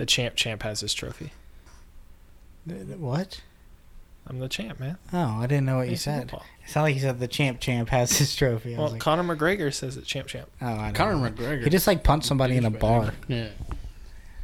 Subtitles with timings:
[0.00, 1.30] The champ champ has his trophy.
[2.66, 3.42] Th- th- What?
[4.26, 4.96] I'm the champ, man.
[5.12, 6.20] Oh, I didn't know what you Fantasy said.
[6.30, 6.46] football.
[6.64, 8.74] It sounded like you said the champ champ has his trophy.
[8.74, 10.48] I Well, was like, Conor McGregor says it champ champ.
[10.62, 11.30] oh, I don't Conor know.
[11.30, 11.64] McGregor.
[11.64, 13.12] He just like punched somebody in a bar.
[13.28, 13.48] Yeah.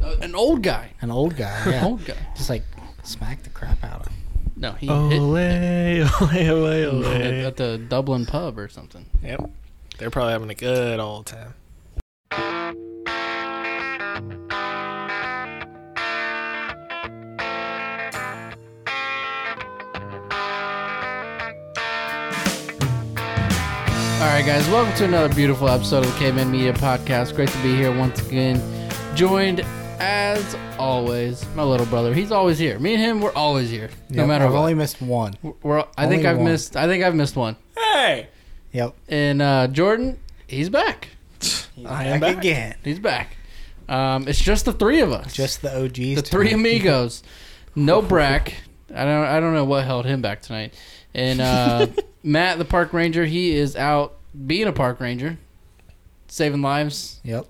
[0.03, 0.90] Uh, an old guy.
[1.00, 1.59] An old guy.
[1.65, 1.87] An Yeah.
[1.87, 2.17] old guy.
[2.37, 2.65] Just like
[3.03, 4.15] smacked the crap out of him.
[4.57, 6.27] No, he Ole, hit ole, ole,
[6.67, 7.47] at, ole.
[7.47, 9.07] at the Dublin pub or something.
[9.23, 9.51] Yep.
[9.99, 11.54] They're probably having a good old time.
[24.46, 27.34] Guys, welcome to another beautiful episode of the Caveman Media Podcast.
[27.34, 28.62] Great to be here once again.
[29.16, 29.60] Joined,
[29.98, 32.14] as always, my little brother.
[32.14, 32.78] He's always here.
[32.78, 34.60] Me and him, we're always here, no Yep, matter I've what.
[34.60, 35.34] only missed one.
[35.62, 36.45] we're, I think only I've one.
[36.46, 36.77] missed.
[36.77, 37.56] I think I've missed one.
[37.77, 38.28] Hey!
[38.72, 38.95] Yep.
[39.09, 41.08] And uh, Jordan, he's back.
[41.41, 42.38] He's I am back.
[42.38, 42.77] again.
[42.84, 43.36] He's back.
[43.88, 45.33] Um, it's just the three of us.
[45.33, 45.97] Just the OGs.
[46.16, 46.60] the three tonight.
[46.60, 47.22] amigos.
[47.78, 48.55] No Brack.
[48.94, 49.24] I don't.
[49.27, 50.72] I don't know what held him back tonight.
[51.12, 51.89] And uh,
[52.22, 54.14] Matt, the park ranger, he is out
[54.47, 55.39] being a park ranger,
[56.29, 57.47] saving lives, Yep.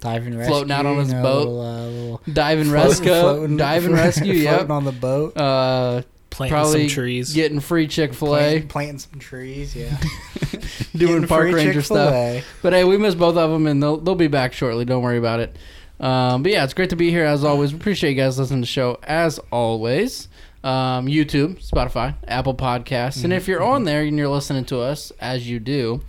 [0.00, 0.52] Diving rescue.
[0.52, 1.38] Floating out on his you know, boat.
[1.48, 4.42] Little, uh, little dive and rescue, floating- dive and rescue.
[4.42, 4.70] floating Yep.
[4.70, 5.36] on the boat.
[5.36, 7.32] Uh, Planting Probably some trees.
[7.32, 9.74] getting free Chick Fil A, Planting, planting some trees.
[9.74, 9.96] Yeah.
[10.94, 12.10] doing Getting park ranger stuff.
[12.12, 12.42] Chick-fil-A.
[12.60, 14.84] But hey, we missed both of them, and they'll they'll be back shortly.
[14.84, 15.56] Don't worry about it.
[15.98, 17.72] Um, but yeah, it's great to be here as always.
[17.72, 20.28] We appreciate you guys listening to the show as always.
[20.66, 25.12] Um, YouTube, Spotify, Apple Podcasts, and if you're on there and you're listening to us
[25.20, 26.00] as you do,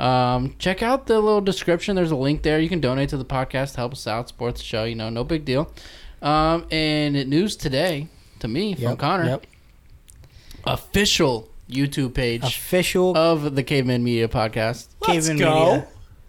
[0.00, 1.96] um, check out the little description.
[1.96, 2.58] There's a link there.
[2.58, 4.84] You can donate to the podcast, help us out, support the show.
[4.84, 5.70] You know, no big deal.
[6.22, 8.08] Um, and news today
[8.38, 9.46] to me from Yep, Connor, Yep.
[10.64, 14.88] official YouTube page Official of the Caveman Media Podcast.
[15.06, 15.74] Let's Caveman go.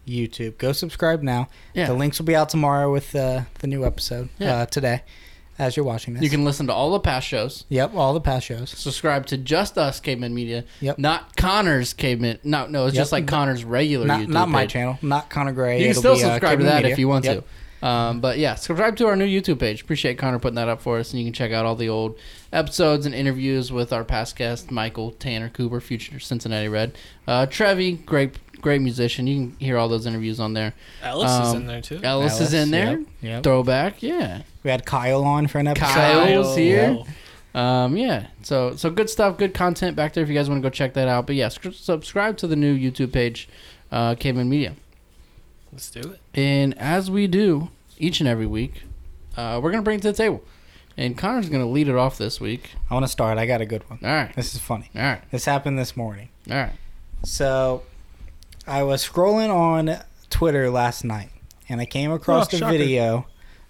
[0.05, 0.57] Media YouTube.
[0.57, 1.47] Go subscribe now.
[1.73, 1.88] Yeah.
[1.88, 4.55] The links will be out tomorrow with uh, the new episode Yeah.
[4.57, 5.03] uh, today
[5.59, 6.23] as you're watching this.
[6.23, 7.66] You can listen to all the past shows.
[7.69, 8.69] Yep, all the past shows.
[8.69, 10.63] Subscribe to just us Caveman Media.
[10.81, 11.00] Yep.
[11.00, 12.40] Not Connor's Caveman.
[12.44, 13.01] No, no, it's Yep.
[13.01, 14.28] just like Connor's regular Not, YouTube.
[14.29, 14.72] not my page.
[14.72, 15.78] channel, not Connor Gray.
[15.79, 16.91] You can It'll still be, uh, subscribe to Caveman that Media.
[16.94, 17.38] if you want Yep.
[17.40, 17.44] to.
[17.79, 19.84] Um, but yeah, subscribe to our new YouTube page.
[19.84, 22.18] Appreciate Connor putting that up for us, and you can check out all the old
[22.51, 26.97] episodes and interviews with our past guests, Michael, Tanner, Cooper, future Cincinnati Red,
[27.28, 29.28] uh, Trevi, great, great musician.
[29.28, 30.73] You can hear all those interviews on there.
[31.01, 32.00] Ellis is Um, in there too.
[32.03, 32.97] Ellis, is in there.
[33.00, 33.07] Yep.
[33.22, 33.44] yep.
[33.44, 34.41] Throwback, yeah.
[34.63, 35.85] We had Kyle on for an episode.
[35.94, 36.97] Kyle's here.
[37.53, 37.84] Kyle.
[37.85, 38.28] Um, yeah.
[38.44, 40.94] So so good stuff, good content back there if you guys want to go check
[40.94, 41.25] that out.
[41.25, 43.50] But yeah, sc- subscribe to the new YouTube page,
[43.91, 44.75] uh, Caveman Media.
[45.72, 46.19] Let's do it.
[46.34, 48.84] And as we do each and every week,
[49.35, 50.44] uh, we're gonna bring it to the table.
[51.00, 52.72] And Connor's gonna lead it off this week.
[52.89, 53.38] I want to start.
[53.38, 54.00] I got a good one.
[54.03, 54.35] All right.
[54.35, 54.89] This is funny.
[54.95, 55.22] All right.
[55.31, 56.29] This happened this morning.
[56.50, 56.74] All right.
[57.24, 57.84] So,
[58.67, 61.29] I was scrolling on Twitter last night,
[61.69, 62.78] and I came across Oh, the shocker.
[62.78, 63.25] video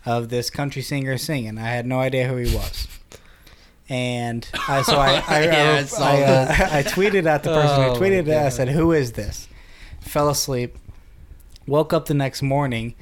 [0.06, 1.58] of this country singer singing.
[1.58, 2.88] I had no idea who he was.
[3.90, 6.69] And I, so I, I, Yeah, I I, I, uh.
[6.80, 8.30] I tweeted at the person Oh, who tweeted it.
[8.38, 9.47] I said, "Who is this?"
[10.02, 10.75] Fell asleep.
[11.68, 12.96] Woke up the next morning,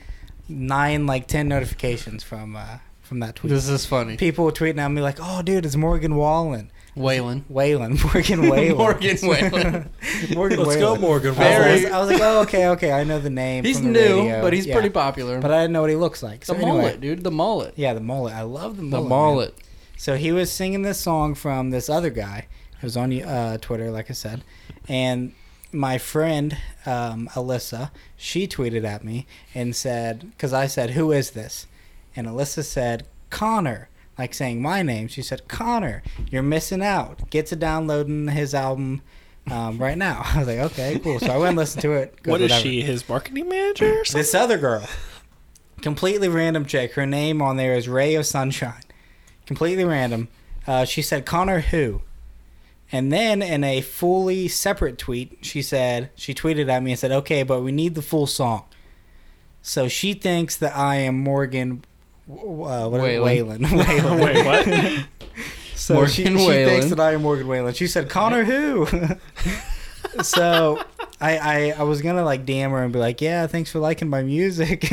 [0.49, 3.51] nine like ten notifications from uh, from that tweet.
[3.51, 4.17] This is funny.
[4.17, 7.43] People were tweeting at me like, "Oh, dude, it's Morgan Wallen." Waylon.
[7.49, 8.77] Whalen, Morgan Whalen.
[8.77, 9.89] Morgan Whalen.
[10.33, 11.01] Morgan Let's go, Whalen.
[11.01, 11.35] Morgan.
[11.37, 13.63] I was, like- I was like, oh, okay, okay, I know the name.
[13.65, 14.41] He's from the new, radio.
[14.41, 14.75] but he's Yeah.
[14.75, 15.41] pretty popular.
[15.41, 16.45] But I didn't know what he looks like.
[16.45, 17.23] So the anyway, mullet, dude.
[17.23, 17.73] The mullet.
[17.75, 18.33] Yeah, the mullet.
[18.33, 19.03] I love the The mullet.
[19.03, 19.09] man.
[19.09, 19.55] mullet.
[19.97, 22.47] So he was singing this song from this other guy
[22.81, 24.43] who's on uh, Twitter, like I said,
[24.87, 25.33] and
[25.71, 31.31] my friend um, Alyssa, she tweeted at me and said, because I said, "Who is
[31.31, 31.67] this?"
[32.15, 37.29] And Alyssa said, "Connor." Like saying my name, she said, "Connor, you're missing out.
[37.29, 39.01] Get to downloading his album
[39.49, 42.15] um, right now." I was like, "Okay, cool." So I went and listened to it.
[42.23, 42.61] What is whatever.
[42.61, 42.81] she?
[42.81, 43.99] His marketing manager?
[43.99, 44.03] Or?
[44.05, 44.87] This other girl,
[45.81, 46.93] completely random chick.
[46.93, 48.83] Her name on there is Ray of Sunshine.
[49.45, 50.29] Completely random.
[50.65, 52.01] Uh, she said Connor who,
[52.91, 57.11] and then in a fully separate tweet, she said she tweeted at me and said,
[57.11, 58.65] "Okay, but we need the full song."
[59.61, 61.83] So she thinks that I am Morgan.
[62.29, 63.23] Uh, what Whalen.
[63.23, 63.61] Whalen.
[63.63, 64.19] Whalen.
[64.19, 65.05] Wait, what?
[65.77, 66.69] So Morgan she, she Whalen.
[66.69, 67.73] thinks that I am Morgan Whalen.
[67.73, 68.87] She said, Connor who?
[70.23, 70.81] so
[71.21, 74.09] I, I I was gonna like DM her and be like, yeah, thanks for liking
[74.09, 74.87] my music,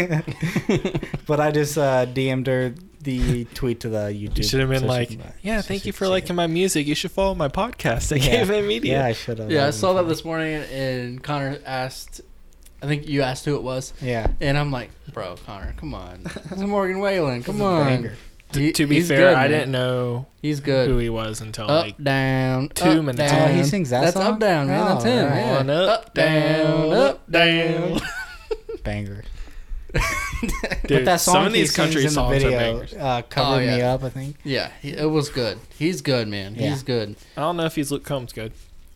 [1.27, 4.39] but I just uh, DM'd her the tweet to the YouTube.
[4.39, 6.87] You should have been so like, yeah, so thank you for liking it." my music.
[6.87, 8.45] You should follow my podcast at Yeah.
[8.45, 8.99] KFM Media.
[8.99, 9.51] Yeah, I should have.
[9.51, 12.21] Yeah, I saw that this morning, and Connor asked.
[12.83, 16.23] I think you asked who it was, Yeah, and I'm like, bro, Connor, come on,
[16.51, 18.11] it's Morgan Whalen, come on.
[18.53, 20.87] He- to be fair, good, I didn't know He's good.
[20.91, 23.49] who he was until up, like down, two up, minutes down.
[23.51, 24.35] Oh, he sings that That's song?
[24.35, 24.85] up, down, man.
[24.85, 25.27] That's Oh, him.
[25.31, 25.37] right.
[25.39, 25.59] Yeah.
[25.59, 28.01] On up, down, down, up, down.
[28.85, 29.25] banger.
[30.87, 32.95] Dude, that song some of these sings country in the songs are video, bangers.
[32.95, 33.81] uh, "Cover Oh, Me.
[33.81, 34.37] Up," I think.
[34.45, 35.59] Yeah, he, it was good.
[35.79, 36.55] He's good, man.
[36.55, 36.71] Yeah.
[36.71, 37.17] He's good.
[37.37, 38.53] I don't know if he's Luke Combs good.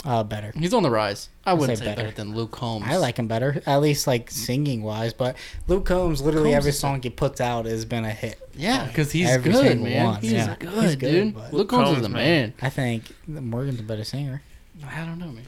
[0.06, 0.52] Uh, better.
[0.56, 1.28] He's on the rise.
[1.44, 2.04] I wouldn't say say better.
[2.04, 2.16] better.
[2.16, 2.84] than Luke Combs.
[2.86, 5.12] I like him better, at least like singing wise.
[5.12, 5.36] But
[5.66, 8.38] Luke Combs, literally Combs every is song he puts out has been a hit.
[8.54, 10.04] Yeah, because he's Every good, single man.
[10.06, 10.54] one, He's, yeah.
[10.60, 11.34] good, He's good, dude.
[11.34, 12.40] but- Luke Combs is Combs, the man.
[12.40, 12.54] man.
[12.62, 14.42] I think Morgan's a better singer.
[14.88, 15.46] I don't know, man.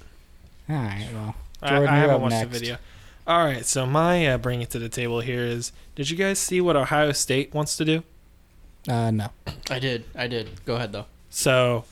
[0.68, 2.52] All right, well, I, Jordan, I you're haven't up watched next.
[2.52, 2.76] the video.
[3.28, 6.38] All right, so my uh, bring it to the table here is: Did you guys
[6.40, 8.02] see what Ohio State wants to do?
[8.88, 9.28] uh, no.
[9.70, 10.04] I did.
[10.16, 10.64] I did.
[10.64, 11.06] Go ahead though.
[11.30, 11.84] So,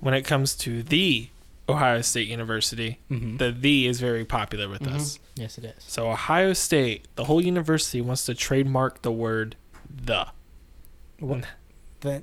[0.00, 1.28] when it comes to the
[1.68, 4.94] Ohio State University, hmm the "the" is very popular with Mhm.
[4.96, 5.18] us.
[5.36, 5.82] Yes, it is.
[5.86, 9.56] So Ohio State, the whole university wants to trademark the word
[9.88, 10.26] "the."
[11.20, 11.44] What?
[12.00, 12.22] The,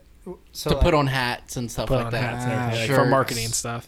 [0.51, 2.21] so to like, put on hats and stuff like that.
[2.21, 3.87] hats and like, for marketing stuff.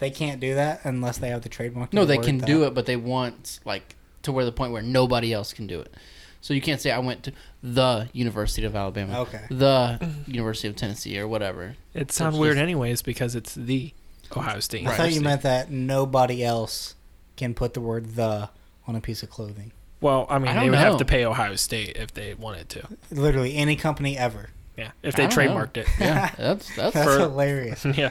[0.00, 1.92] they can't do that unless they have the trademark.
[1.92, 5.32] No, they can do it, but they want like to where the point where nobody
[5.32, 5.94] else can do it.
[6.40, 7.32] So you can't say I went to
[7.62, 9.42] the University of Alabama, Okay.
[9.50, 11.76] the University of Tennessee, or whatever.
[11.94, 13.92] It sounds weird just- anyways because it's the
[14.36, 14.86] Ohio State.
[14.86, 16.94] I thought you meant that nobody else
[17.36, 18.48] can put the word "the"
[18.86, 19.72] on a piece of clothing.
[20.00, 22.68] Well, I mean, I they don't would have to pay Ohio State if they wanted
[22.70, 22.88] to.
[23.10, 24.50] Literally any company ever.
[24.76, 25.42] Yeah, if they don't know.
[25.54, 25.88] trademarked it.
[25.98, 27.84] Yeah, that's that's That's For- hilarious.
[27.94, 28.10] yeah,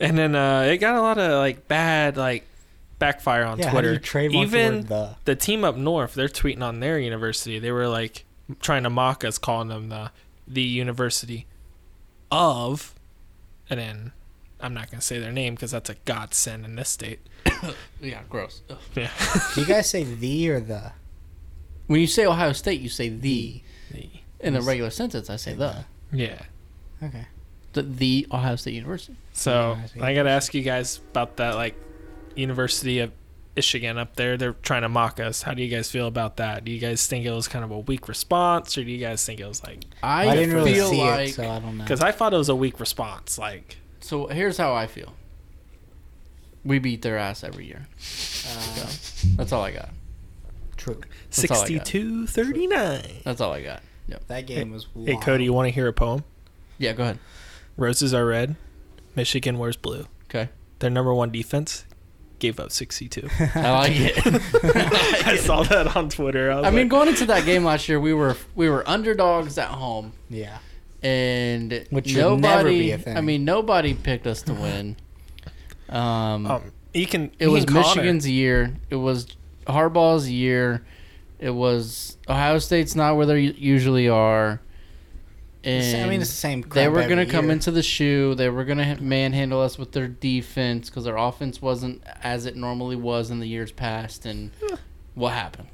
[0.00, 2.44] and then uh, it got a lot of like bad like
[2.98, 3.92] backfire on yeah, Twitter.
[3.94, 5.16] you trademark Even the word "the"?
[5.26, 7.58] the team up north, they're tweeting on their university.
[7.58, 8.24] They were like
[8.60, 10.10] trying to mock us, calling them the
[10.48, 11.46] the University
[12.32, 12.94] of,
[13.68, 14.12] and then
[14.62, 17.20] I'm not gonna say their name because that's a godsend in this state.
[18.00, 18.62] yeah, gross.
[18.70, 18.78] Ugh.
[18.94, 19.10] Yeah,
[19.54, 20.92] Do you guys say "the" or "the"?
[21.86, 23.62] When you say Ohio State, you say the.
[23.90, 24.10] The-
[24.40, 25.84] In a regular sentence, I say the.
[26.12, 26.42] yeah.
[27.02, 27.26] Okay.
[27.72, 29.16] The, the Ohio State University.
[29.32, 30.10] So Yeah, I.
[30.10, 31.74] I gotta ask you guys about that, like
[32.36, 33.12] University of
[33.56, 34.36] Michigan up there.
[34.36, 35.42] They're trying to mock us.
[35.42, 36.64] How do you guys feel about that?
[36.64, 39.24] Do you guys think it was kind of a weak response, or do you guys
[39.24, 39.84] think it was like?
[40.02, 41.84] I, I, didn't really feel see like it, so I don't know.
[41.84, 43.38] Because I thought it was a weak response.
[43.38, 44.26] Like, so.
[44.28, 45.14] Here's how I feel.
[46.64, 47.86] We beat their ass every year.
[48.46, 48.86] Uh,
[49.36, 49.88] That's all I got.
[50.76, 51.00] true.
[51.30, 51.86] That's all I got.
[51.86, 53.02] 62 39.
[53.24, 53.82] That's all I got.
[54.26, 54.86] That game was.
[55.04, 55.16] Hey.
[55.16, 56.24] Cody, you want to hear a poem?
[56.78, 57.18] Yeah, go ahead.
[57.76, 58.56] Roses are red,
[59.14, 60.06] Michigan wears blue.
[60.24, 60.48] Okay.
[60.80, 61.84] Their number one defense
[62.40, 63.28] gave up 62.
[63.54, 65.26] I like it.
[65.26, 66.50] I saw that on Twitter.
[66.50, 68.86] I, was I mean, like, going into that game last year, we were we were
[68.88, 70.58] underdogs at home, Yeah.
[71.02, 72.42] And Which should nobody.
[72.42, 73.16] never be a thing.
[73.16, 74.96] I mean, nobody picked us to win.
[75.88, 76.62] Um, um,
[76.94, 77.30] you can.
[77.38, 78.74] it was Ian Connor- Michigan's year.
[78.90, 79.26] It was
[79.66, 80.84] Harbaugh's year.
[81.38, 84.60] It was Ohio State's not where they usually are.
[85.62, 86.62] And I mean, it's the same.
[86.72, 87.52] they were going to come year.
[87.52, 88.34] into the shoe.
[88.34, 92.56] They were going to manhandle us with their defense because their offense wasn't as it
[92.56, 94.24] normally was in the years past.
[94.24, 94.52] And
[95.14, 95.68] what happened?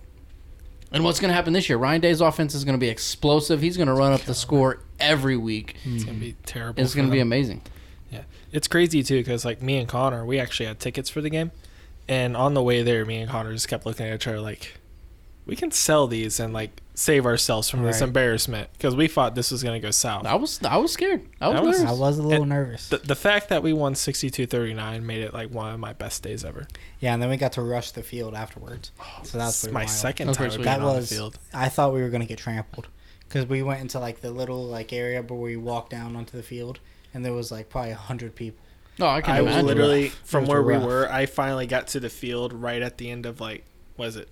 [0.93, 1.79] And what's going to happen this year?
[1.79, 3.61] Ryan Day's offense is going to be explosive.
[3.61, 5.77] He's going to run up the score every week.
[5.85, 6.83] It's gonna be terrible.
[6.83, 7.63] It's going to be amazing.
[8.11, 8.23] Yeah,
[8.53, 11.51] It's crazy too because like me and Connor, we actually had tickets for the game,
[12.09, 14.79] and on the way there, me and Connor just kept looking at each other like,
[15.45, 18.07] we can sell these and like save ourselves from this Right.
[18.09, 20.25] embarrassment because we thought this was gonna go south.
[20.25, 21.21] I was I was scared.
[21.43, 21.91] I was, I was- nervous.
[21.91, 22.89] I was a little And nervous.
[22.89, 26.45] The, the fact that we won 62-39 made it like one of my best days
[26.45, 26.67] ever.
[27.01, 28.93] yeah, and then we got to rush the field afterwards.
[28.99, 29.91] Oh, so that's It's pretty my wild.
[29.91, 30.81] second That's time pretty being sweet.
[30.81, 31.09] That on was.
[31.11, 31.39] the field.
[31.53, 32.89] I thought we were gonna get trampled
[33.29, 36.43] because we went into like the little like area where we walked down onto the
[36.43, 36.81] field,
[37.13, 38.65] and there was like probably a hundred people.
[38.99, 39.67] No, I can I was imagine.
[39.67, 40.21] literally Rough.
[40.25, 41.13] from It was where we were.
[41.13, 43.65] I finally got to the field right at the end of like,
[43.99, 44.31] was it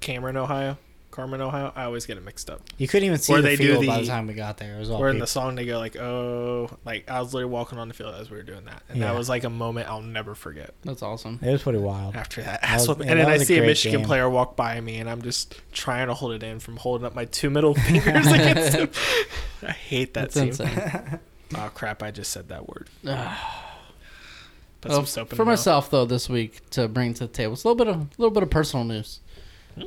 [0.00, 0.76] Cameron, Ohio,
[1.12, 1.72] Carmen, Ohio?
[1.76, 2.60] I always get it mixed up.
[2.78, 4.56] You couldn't even see Where the they do field by the- the time we got
[4.58, 4.74] there.
[4.76, 7.52] It was all Where in the song they go like, oh, like I was literally
[7.52, 9.12] walking on the field as we were doing that, and Yeah.
[9.12, 10.74] that was like a moment I'll never forget.
[10.82, 11.38] That's awesome.
[11.40, 12.16] It was pretty wild.
[12.16, 14.06] After that, That was- Asshole- yeah, and then I see a Michigan game.
[14.06, 17.14] player walk by me, and I'm just trying to hold it in from holding up
[17.14, 18.90] my two middle fingers against him.
[19.62, 20.68] I hate that That's scene.
[20.68, 21.20] insane.
[21.54, 22.02] Oh crap!
[22.02, 22.88] I just said that word.
[23.04, 27.52] Put Well, some soap in for myself though, this week to bring to the table,
[27.52, 29.20] it's a little bit of a little bit of personal news.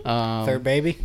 [0.06, 0.98] Um, Third baby.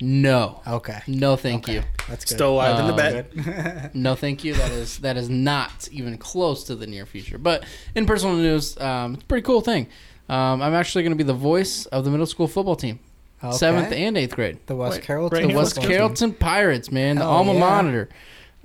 [0.00, 1.00] No, Okay.
[1.06, 1.74] no, thank Okay.
[1.74, 2.34] you, That's good.
[2.36, 3.90] Still alive in the Um, bed.
[3.94, 4.54] No, thank you.
[4.54, 7.38] That is that is not even close to the near future.
[7.38, 7.64] But
[7.94, 9.86] in personal news, um, it's a pretty cool thing.
[10.28, 13.00] Um, I'm actually going to be the voice of the middle school football team,
[13.42, 13.56] Okay.
[13.56, 14.58] seventh and eighth grade.
[14.66, 15.38] The West Wait, Carrollton.
[15.38, 15.88] right The West let's.
[15.88, 17.58] Carrollton Pirates, man, the Hell alma yeah.
[17.82, 18.08] mater.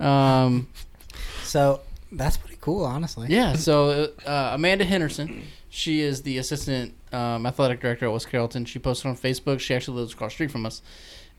[0.00, 0.68] Um,
[1.42, 1.80] So
[2.12, 3.26] that's pretty cool, honestly.
[3.30, 8.64] Yeah, so uh, Amanda Henderson, she is the assistant um, athletic director at West Carrollton.
[8.64, 9.60] She posted on Facebook.
[9.60, 10.82] She actually lives across the street from us.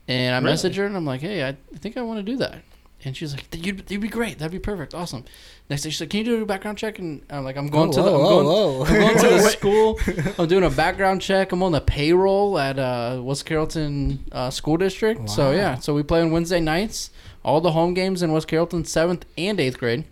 [0.08, 0.54] And I Really?
[0.56, 2.62] messaged her and I'm like, hey, I think I want to do that.
[3.04, 4.40] And she's like, "You'd, you'd be great.
[4.40, 4.92] That'd be perfect.
[4.92, 5.24] Awesome."
[5.70, 7.90] Next day, she's like, "Can you do a background check?" And I'm like, "I'm going
[7.90, 10.00] Oh, to the, I'm going, whoa, I'm going to the school.
[10.36, 11.52] I'm doing a background check.
[11.52, 15.30] I'm on the payroll at uh, West Carrollton uh, School District.
[15.30, 17.10] So yeah, so we play on Wednesday nights.
[17.44, 20.02] All the home games in West Carrollton, seventh and eighth grade.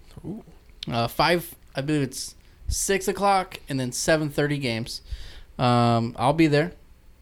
[0.88, 2.36] Uh, five, I believe it's
[2.68, 5.00] six o'clock, and then seven thirty games.
[5.58, 6.70] Um, I'll be there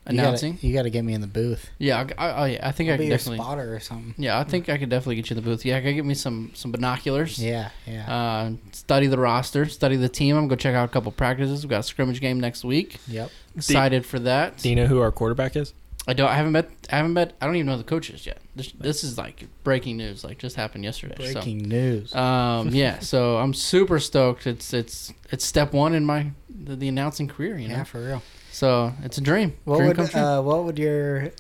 [0.07, 0.59] announcing.
[0.61, 1.71] You got to get me in the booth.
[1.79, 3.39] Yeah, I, I, I, I think I'll I be can your definitely.
[3.39, 4.15] spotter or something.
[4.19, 5.65] Yeah, I think I could definitely get you in the booth.
[5.65, 7.39] Yeah, I gotta get me some some binoculars.
[7.39, 8.13] Yeah, yeah.
[8.13, 10.37] Uh, study the roster, study the team.
[10.37, 11.63] I'm gonna go check out a couple practices.
[11.65, 12.99] We've got a scrimmage game next week.
[13.09, 13.31] yep.
[13.57, 14.59] Excited for that.
[14.59, 15.73] Do you know who our quarterback is?
[16.07, 16.29] I don't.
[16.29, 16.69] I haven't met.
[16.93, 17.33] I haven't met.
[17.41, 18.39] I don't even know the coaches yet.
[18.55, 20.23] This, this is like breaking news.
[20.23, 21.15] Like just happened yesterday.
[21.17, 22.15] Breaking news.
[22.15, 22.99] Um, yeah.
[23.05, 24.47] So I'm super stoked.
[24.47, 27.57] It's it's it's step one in my the, the announcing career.
[27.57, 27.77] You know.
[27.77, 28.23] yeah, for real.
[28.55, 29.57] So it's a dream.
[29.65, 30.21] What dream would come true.
[30.21, 31.33] uh, what would your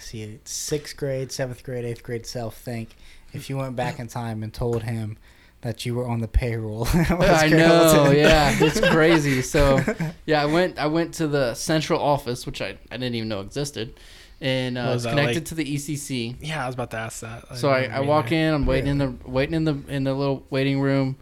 [0.00, 2.96] see sixth grade, seventh grade, eighth grade self think
[3.32, 5.16] if you went back in time and told him
[5.60, 6.88] that you were on the payroll?
[6.94, 9.42] I know, yeah, it's crazy.
[9.42, 9.80] So,
[10.26, 10.78] yeah, I went.
[10.78, 13.94] I went to the central office, which I, I didn't even know existed,
[14.40, 16.36] and uh, was it's connected like- to the ECC.
[16.40, 17.56] Yeah, I was about to ask that.
[17.58, 18.52] So I, I walk in.
[18.52, 21.16] I'm waiting in the waiting in the in the little waiting room,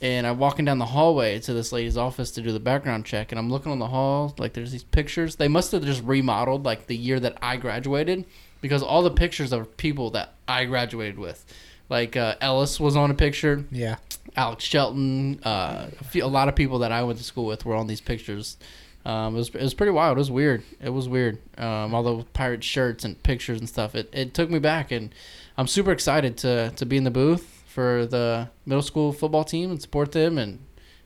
[0.00, 3.32] and I'm walking down the hallway to this lady's office to do the background check.
[3.32, 5.36] And I'm looking on the hall, like there's these pictures.
[5.36, 8.24] They must have just remodeled like the year that I graduated,
[8.60, 11.44] because all the pictures are people that I graduated with.
[11.88, 13.64] Like uh, Ellis was on a picture.
[13.70, 13.96] Yeah.
[14.36, 17.64] Alex Shelton, uh, a, few, a lot of people that I went to school with
[17.64, 18.56] were on these pictures.
[19.04, 20.16] Um, it was it was pretty wild.
[20.16, 20.62] It was weird.
[20.80, 21.38] It was weird.
[21.56, 23.94] Um, all the pirate shirts and pictures and stuff.
[23.94, 25.14] It, it took me back, and
[25.56, 29.70] I'm super excited to to be in the booth for the middle school football team
[29.70, 30.58] and support them, and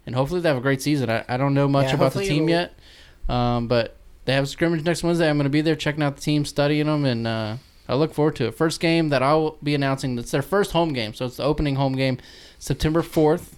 [0.06, 1.10] and hopefully they have a great season.
[1.10, 2.72] I, I don't know much Yeah, about the team yet,
[3.28, 5.28] um, but they have a scrimmage next Wednesday.
[5.28, 7.56] I'm going to be there checking out the team, studying them, and uh,
[7.90, 8.54] I look forward to it.
[8.54, 10.18] First game that I'll be announcing.
[10.18, 12.16] It's their first home game, so it's the opening home game,
[12.58, 13.52] September 4th.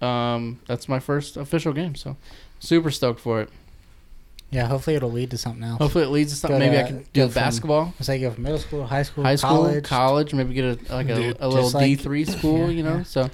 [0.00, 2.16] Um, that's my first official game, so
[2.60, 3.50] super stoked for it.
[4.50, 4.66] Yeah.
[4.66, 5.78] Hopefully it'll lead to something else.
[5.78, 6.58] Hopefully it leads to something.
[6.58, 8.58] Go Maybe I to- can go do from basketball, It's like you go from middle
[8.58, 9.84] school, high school, high school, college.
[9.84, 10.34] college.
[10.34, 12.96] Maybe get a like a, a little like- D three school, yeah, you know.
[12.98, 13.02] yeah.
[13.02, 13.30] So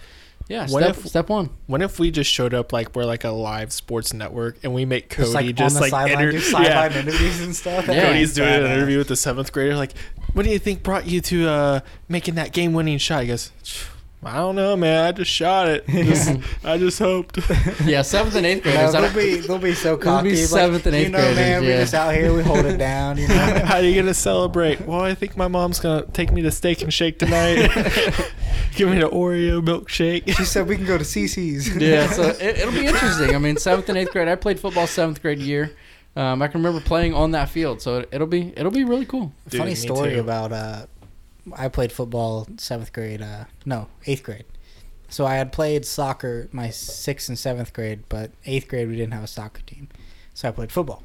[0.49, 1.51] yeah, What step if- step one.
[1.67, 4.85] What if we just showed up like we're like a live sports network and we
[4.85, 6.99] make Just Cody like just on the like sideline, enter- do sideline yeah.
[7.01, 7.87] interviews and stuff.
[7.89, 8.07] Yeah.
[8.07, 9.77] Cody's doing an interview with the seventh grader.
[9.77, 9.93] Like,
[10.35, 13.23] what do you think brought you to uh, making that game-winning shot?
[13.23, 13.53] He goes,
[14.27, 15.05] I don't know, man.
[15.05, 15.87] I just shot it.
[15.89, 17.39] Just- I just hoped.
[17.85, 18.95] Yeah, seventh and eighth No, graders.
[18.95, 20.31] I they'll don't- be they'll be so It'll be cocky.
[20.31, 21.69] like, seventh and eighth you know, graders, man, yeah.
[21.69, 22.33] we're just out here.
[22.35, 23.19] We hold it down.
[23.19, 23.35] You know.
[23.35, 24.81] How are you gonna celebrate?
[24.87, 27.69] Well, I think my mom's gonna take me to Steak and Shake tonight.
[28.77, 30.37] Give me the Oreo milkshake.
[30.37, 31.77] she said we can go to CC's.
[31.77, 33.35] yeah, so it, it'll be interesting.
[33.35, 34.29] I mean, seventh and eighth grade.
[34.29, 35.73] I played football seventh grade year.
[36.17, 39.05] Um, I can remember playing on that field, so it, it'll be it'll be really
[39.05, 39.33] cool.
[39.49, 40.21] Dude, Funny me story too.
[40.21, 40.87] about uh,
[41.53, 43.23] I played football seventh grade.
[43.23, 44.45] Uh, no, eighth grade.
[45.09, 49.13] So I had played soccer my sixth and seventh grade, but eighth grade we didn't
[49.13, 49.89] have a soccer team,
[50.33, 51.03] so I played football.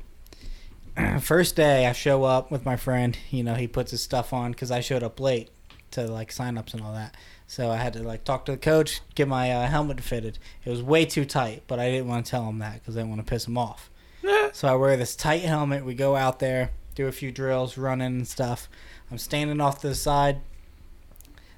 [1.21, 3.17] First day, I show up with my friend.
[3.29, 5.49] You know, he puts his stuff on because I showed up late
[5.91, 7.15] to like sign-ups and all that.
[7.47, 10.37] So I had to like talk to the coach, get my uh, helmet fitted.
[10.63, 12.99] It was way too tight, but I didn't want to tell him that because I
[12.99, 13.89] didn't want to piss him off.
[14.53, 15.83] so I wear this tight helmet.
[15.83, 18.69] We go out there, do a few drills, running and stuff.
[19.11, 20.41] I'm standing off to the side.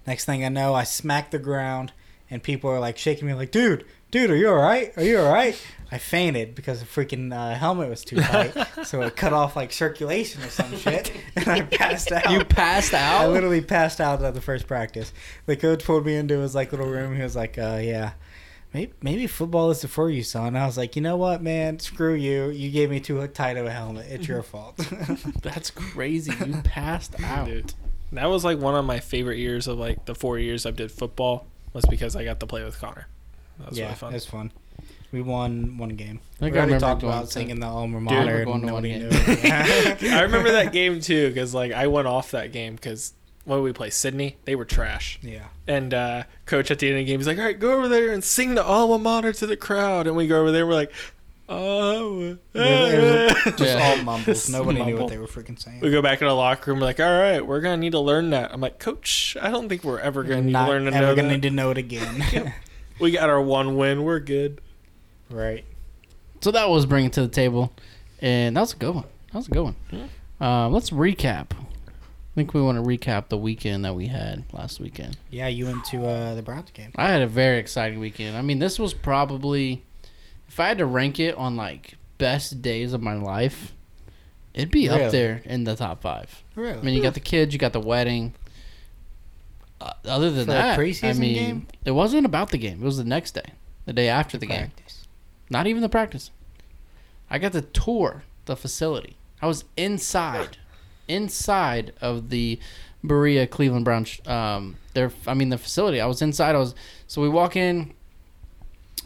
[0.08, 1.92] Next thing I know, I smack the ground,
[2.30, 4.92] and people are like shaking me, like, "Dude, dude, are you all right?
[4.98, 5.60] Are you all right?"
[5.92, 8.56] I fainted because the freaking uh, helmet was too tight,
[8.86, 12.32] so it cut off like circulation or some shit, and I passed out.
[12.32, 13.22] You passed out.
[13.22, 15.12] I literally passed out at the first practice.
[15.46, 17.16] The coach pulled me into his like little room.
[17.16, 18.14] He was like, uh, "Yeah,
[18.74, 21.80] maybe, maybe football is for you, son." I was like, "You know what, man?
[21.80, 22.50] Screw you.
[22.50, 24.08] You gave me too tight of a helmet.
[24.10, 24.78] It's your fault."
[25.42, 26.34] That's crazy.
[26.46, 27.48] You passed out.
[27.48, 27.74] Dude,
[28.12, 30.92] that was like one of my favorite years of like the four years I did
[30.92, 33.08] football was because I got to play with Connor.
[33.60, 34.12] That was yeah, really fun.
[34.12, 34.52] it was fun.
[35.12, 36.22] We won one game.
[36.38, 38.26] I think we I already remember talked about to- singing the alma mater.
[38.26, 39.10] we're and going to one nobody knew.
[40.10, 43.14] I remember that game too because like I went off that game because
[43.46, 43.90] what did we play?
[43.90, 44.38] Sidney.
[44.46, 45.20] They were trash.
[45.22, 45.46] yeah.
[45.68, 47.88] And uh, coach at the end of the game, he's like, "All right, go over
[47.88, 50.74] there and sing the alma mater to the crowd." And we go over there, we're
[50.74, 50.92] like,
[51.50, 53.96] "Oh." It was just Yeah.
[53.98, 54.26] all mumbles.
[54.26, 55.80] Just Nobody knew what they were freaking saying.
[55.82, 56.80] We go back in the locker room.
[56.80, 59.70] We're like, "All right, we're gonna need to learn that." I'm like, "Coach, I don't
[59.70, 61.34] think we're ever gonna need Not to learn to ever know gonna that.
[61.36, 62.54] need to know it again.
[63.00, 64.04] We got our one win.
[64.04, 64.62] We're good."
[65.30, 65.64] right.
[66.42, 67.72] So that was bringing to the table,
[68.22, 69.06] and that was a good one.
[69.32, 69.76] That was a good one.
[70.40, 71.48] Uh, let's recap.
[72.32, 75.18] I think we want to recap the weekend that we had last weekend.
[75.30, 76.92] Yeah, you went to uh, the Browns game.
[76.96, 78.38] I had a very exciting weekend.
[78.38, 79.84] I mean, this was probably,
[80.48, 83.74] if I had to rank it on like best days of my life,
[84.54, 85.04] it'd be Really?
[85.04, 86.42] up there in the top five.
[86.56, 86.78] Really?
[86.80, 88.34] I mean, you got the kids, you got the wedding.
[89.82, 91.68] uh, other than For that, I preseason mean, game?
[91.84, 92.82] it wasn't about the game.
[92.82, 93.52] It was the next day,
[93.86, 94.72] the day after the game.
[95.50, 96.32] Not even the practice.
[97.30, 99.18] I got to tour the facility.
[99.42, 100.58] I was inside,
[101.08, 102.60] inside of the
[103.04, 104.20] Berea Cleveland Browns.
[104.28, 106.00] Um, their, I mean, the facility.
[106.02, 106.56] I was inside.
[106.56, 106.76] I was
[107.08, 107.94] so we walk in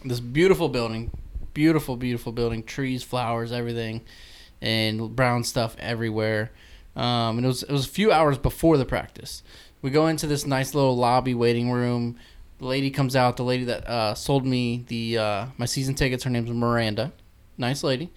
[0.04, 1.12] this beautiful building,
[1.54, 2.64] beautiful, beautiful building.
[2.64, 4.02] Trees, flowers, everything,
[4.62, 6.52] and brown stuff everywhere.
[6.96, 9.44] Um, and it was it was a few hours before the practice.
[9.82, 12.18] We go into this nice little lobby waiting room.
[12.58, 13.38] The lady comes out.
[13.38, 16.24] The lady that uh, sold me the uh, my season tickets.
[16.24, 17.12] Her name's Miranda.
[17.58, 18.12] Nice lady.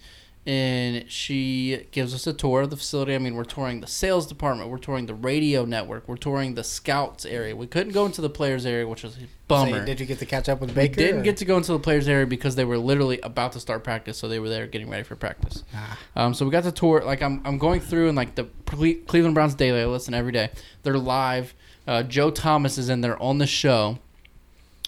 [0.45, 3.13] And she gives us a tour of the facility.
[3.13, 4.69] I mean, we're touring the sales department.
[4.71, 6.07] We're touring the radio network.
[6.07, 7.55] We're touring the scouts area.
[7.55, 9.81] We couldn't go into the players area, which was a bummer.
[9.81, 10.95] So, did you get to catch up with we Baker?
[10.95, 13.59] didn't or- get to go into the players area because they were literally about to
[13.59, 15.63] start practice, so they were there getting ready for practice.
[15.75, 15.99] Ah.
[16.15, 17.03] Um, so we got to tour.
[17.03, 19.81] Like I'm, I'm going through and like the Cle- Cleveland Browns daily.
[19.81, 20.49] I listen every day.
[20.83, 21.53] They're live.
[21.85, 23.99] Uh, Joe Thomas is in there on the show.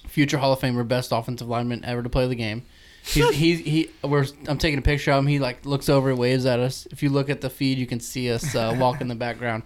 [0.08, 2.64] Future Hall of Famer, best offensive lineman ever to play the game.
[3.04, 3.90] He's, he he.
[4.04, 5.28] We're I'm taking a picture of him.
[5.28, 6.88] He like looks over, and waves at us.
[6.92, 9.64] If you look at the feed, you can see us uh, walk in the background.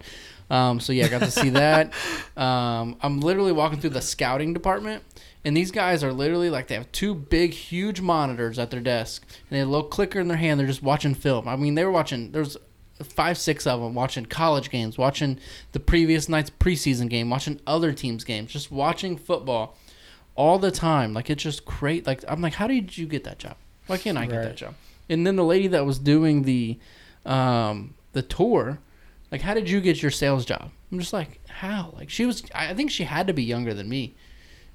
[0.48, 1.92] Um, so yeah, I got to see that.
[2.36, 5.02] Um, I'm literally walking through the scouting department,
[5.44, 9.24] and these guys are literally like they have two big, huge monitors at their desk,
[9.28, 10.58] and they have a little clicker in their hand.
[10.58, 11.48] They're just watching film.
[11.48, 12.32] I mean, they were watching.
[12.32, 12.56] There's
[13.02, 15.38] five, six of them watching college games, watching
[15.72, 19.76] the previous night's preseason game, watching other teams' games, just watching football
[20.36, 21.12] all the time.
[21.12, 22.06] Like it's just great.
[22.06, 23.56] Like I'm like, how did you get that job?
[23.86, 24.74] Why can't I get that job?
[25.08, 26.78] And then the lady that was doing the
[27.24, 28.78] um, the tour,
[29.30, 30.70] like, how did you get your sales job?
[30.90, 31.92] I'm just like, how?
[31.96, 32.44] Like she was.
[32.54, 34.14] I think she had to be younger than me,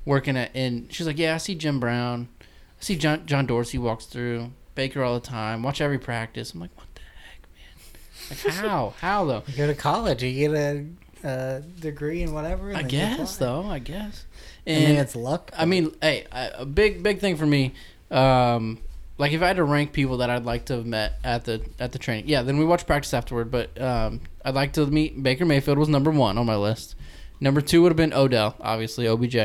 [0.05, 0.51] working at.
[0.53, 4.51] And she's like, yeah, I see Jim Brown, I see John John Dorsey walks through
[4.75, 5.63] Baker all the time.
[5.63, 6.53] Watch every practice.
[6.53, 8.45] I'm like, what the heck, man?
[8.45, 8.93] Like how?
[8.99, 9.43] how though?
[9.47, 10.85] You go to college, you get a,
[11.23, 12.69] a degree in whatever.
[12.69, 13.63] and I guess though.
[13.63, 14.25] I guess.
[14.67, 15.51] I And mean, it's luck.
[15.57, 17.73] I mean, hey, a big big thing for me.
[18.09, 18.79] Um,
[19.17, 21.61] like if I had to rank people that I'd like to have met at the
[21.79, 22.41] at the training, yeah.
[22.43, 23.51] Then we watch practice afterward.
[23.51, 26.95] But um, I'd like to meet Baker Mayfield was number one on my list.
[27.39, 29.35] Number two would have been Odell, obviously OBJ.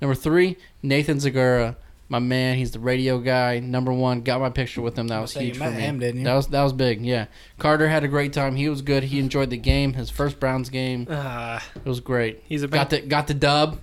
[0.00, 1.76] Number three, Nathan Zegura,
[2.08, 2.56] my man.
[2.58, 3.60] He's the radio guy.
[3.60, 5.06] Number one, got my picture with him.
[5.06, 5.80] That was So you huge for me.
[5.80, 6.24] him, didn't you?
[6.24, 7.04] That was that was big.
[7.04, 7.26] Yeah,
[7.58, 8.56] Carter had a great time.
[8.56, 9.04] He was good.
[9.04, 9.92] He enjoyed the game.
[9.92, 11.06] His first Browns game.
[11.08, 12.42] Ah, It was great.
[12.46, 13.78] he's a Got the got the dub,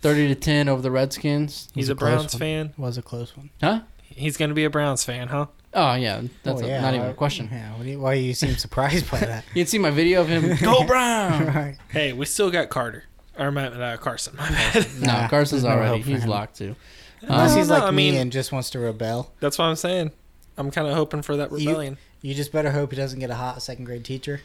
[0.00, 1.68] thirty to ten over the Redskins.
[1.74, 2.72] he's a a Browns fan.
[2.76, 3.50] was a close one.
[3.62, 3.82] Huh?
[4.04, 5.46] He's gonna be a Browns fan, huh?
[5.72, 7.48] Oh yeah, that's Oh, a- yeah, not even a question.
[7.50, 9.44] Yeah, what do you, why you seem surprised by that?
[9.54, 10.56] You can see my video of him.
[10.60, 11.46] Go Brown!
[11.54, 11.76] right.
[11.90, 13.04] Hey, we still got Carter.
[13.38, 14.34] Or my, uh, Carson.
[14.36, 14.86] My bad.
[15.00, 16.02] no, Nah, Carson's there's no already.
[16.02, 16.28] He's him.
[16.28, 16.74] locked too.
[17.22, 19.32] Unless Um, he's no, like I me mean- and just wants to rebel.
[19.40, 20.10] That's what I'm saying.
[20.58, 21.96] I'm kind of hoping for that You- rebellion.
[22.22, 24.42] You just better hope he doesn't get a hot second grade teacher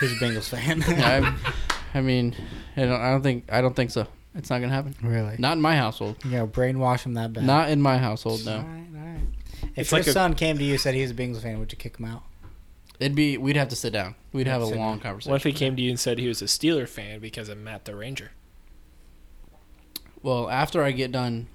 [0.00, 0.82] He's a Bengals fan.
[0.84, 1.36] I,
[1.94, 2.34] I mean,
[2.76, 4.06] I don't, I don't think I don't think so.
[4.34, 4.94] It's not gonna happen.
[5.02, 5.36] really?
[5.38, 6.16] Not in my household.
[6.24, 7.44] You know, brainwash him that bad.
[7.44, 8.40] Not in my household.
[8.48, 8.58] All No.
[8.62, 9.20] right, all right.
[9.62, 11.42] If It's your like a- son came to you and said he was a Bengals
[11.42, 12.22] fan, would you kick him out?
[13.00, 13.36] It'd be.
[13.38, 14.14] We'd have to sit down.
[14.32, 15.00] We'd have a long down.
[15.00, 15.30] conversation.
[15.32, 17.58] What if he came to you and said he was a Steeler fan because of
[17.58, 18.30] Matt the Ranger?
[20.22, 21.48] Well, after I get done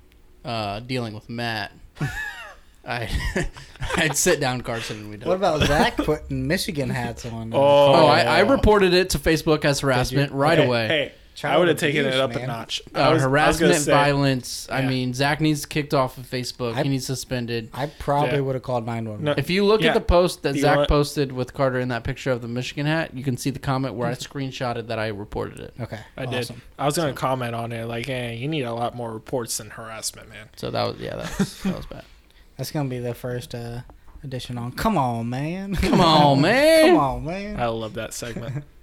[0.46, 1.72] uh, dealing with Matt,
[2.86, 3.10] I
[3.98, 5.26] I'd sit down Carson and we'd.
[5.26, 7.54] What about Zach putting Michigan hats on?
[7.54, 10.88] Oh, Oh, I, I reported it to Facebook as harassment right Hey, away.
[10.88, 12.44] Hey, Child I would have taken it up man.
[12.44, 12.82] a notch.
[12.94, 14.68] Uh, was- I harassment, say- violence.
[14.70, 16.76] I mean, Zach needs kicked off of Facebook.
[16.76, 17.70] I- he needs suspended.
[17.74, 18.40] I probably Yeah.
[18.42, 19.24] would have called 911.
[19.24, 19.34] No.
[19.38, 19.90] If you look Yeah.
[19.90, 22.86] at the post that you Zach posted with Carter in that picture of the Michigan
[22.86, 25.74] hat, you can see the comment where I screenshotted that I reported it.
[25.80, 26.00] Okay.
[26.18, 26.52] I did.
[26.78, 29.70] I was gonna comment on it like, hey, you need a lot more reports than
[29.70, 30.50] harassment, man.
[30.58, 32.04] So that was yeah, that was, that was bad.
[32.58, 33.84] That's going to be the first uh,
[34.22, 34.74] edition on.
[34.74, 35.76] Come on, man.
[35.76, 36.88] Come on, man.
[36.88, 37.58] Come on, man.
[37.58, 38.66] I love that segment.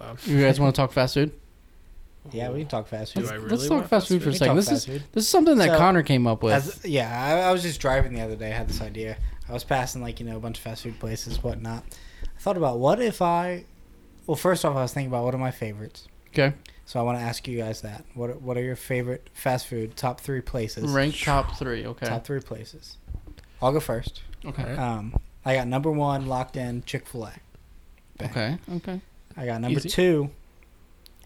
[0.00, 1.32] Um, You guys want to talk fast food?
[2.32, 3.22] Yeah, we can talk fast food.
[3.24, 4.56] Let's, really let's talk fast food for a second.
[4.56, 5.02] This is food.
[5.12, 6.54] this is something that So, Connor came up with.
[6.54, 7.08] As, yeah,
[7.44, 8.50] I, I was just driving the other day.
[8.52, 9.16] I had this idea.
[9.48, 11.84] I was passing like you know a bunch of fast food places, whatnot.
[12.24, 13.64] I thought about what if I.
[14.26, 16.08] Well, first off, I was thinking about what are my favorites.
[16.34, 16.52] okay,
[16.84, 18.04] So I want to ask you guys that.
[18.14, 20.90] What are- What are your favorite fast food top three places?
[20.90, 21.86] rank top three.
[21.86, 22.96] Okay, Top three places.
[23.62, 24.22] I'll go first.
[24.44, 27.32] okay, Um, I got number one locked in Chick Fil A.
[28.24, 29.00] okay, okay.
[29.36, 29.88] I got number Easy.
[29.88, 30.30] two.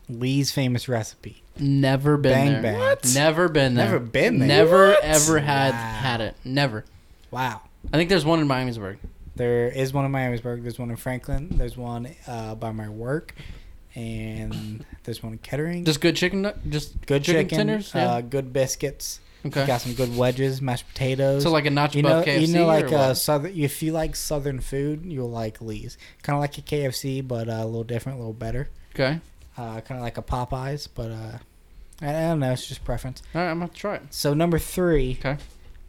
[0.09, 1.43] Lee's famous recipe.
[1.59, 2.63] Never been Bang there.
[2.63, 2.79] bang.
[2.79, 3.13] What?
[3.15, 3.85] Never been there.
[3.87, 4.49] Never been there.
[4.49, 5.05] Never What?
[5.05, 5.99] ever had Wow.
[6.01, 6.37] had it.
[6.45, 6.85] Never.
[7.31, 7.61] Wow.
[7.93, 8.97] I think there's one in Miamisburg.
[9.37, 10.63] There is one in Miamisburg.
[10.63, 11.49] There's one in Franklin.
[11.53, 13.35] There's one uh, by my work,
[13.95, 15.85] and there's one in Kettering.
[15.85, 16.51] Just good chicken.
[16.69, 17.93] Just good chicken, chicken, tenders.
[17.95, 18.11] Yeah.
[18.15, 19.21] uh, good biscuits.
[19.47, 19.67] Okay.
[19.67, 21.43] Got some good wedges, mashed potatoes.
[21.43, 22.41] So like a nacho you know, buff KFC.
[22.49, 23.53] you know, like or uh, southern.
[23.57, 25.97] If you like southern food, you'll like Lee's.
[26.23, 28.69] Kind of like a KFC, but uh, a little different, a little better.
[28.95, 29.21] okay.
[29.57, 31.39] uh, kind of like a Popeyes, but uh,
[32.03, 32.53] I, I don't know.
[32.53, 33.23] It's just preference.
[33.35, 34.03] All right, I'm gonna try it.
[34.11, 35.37] So number three, Okay.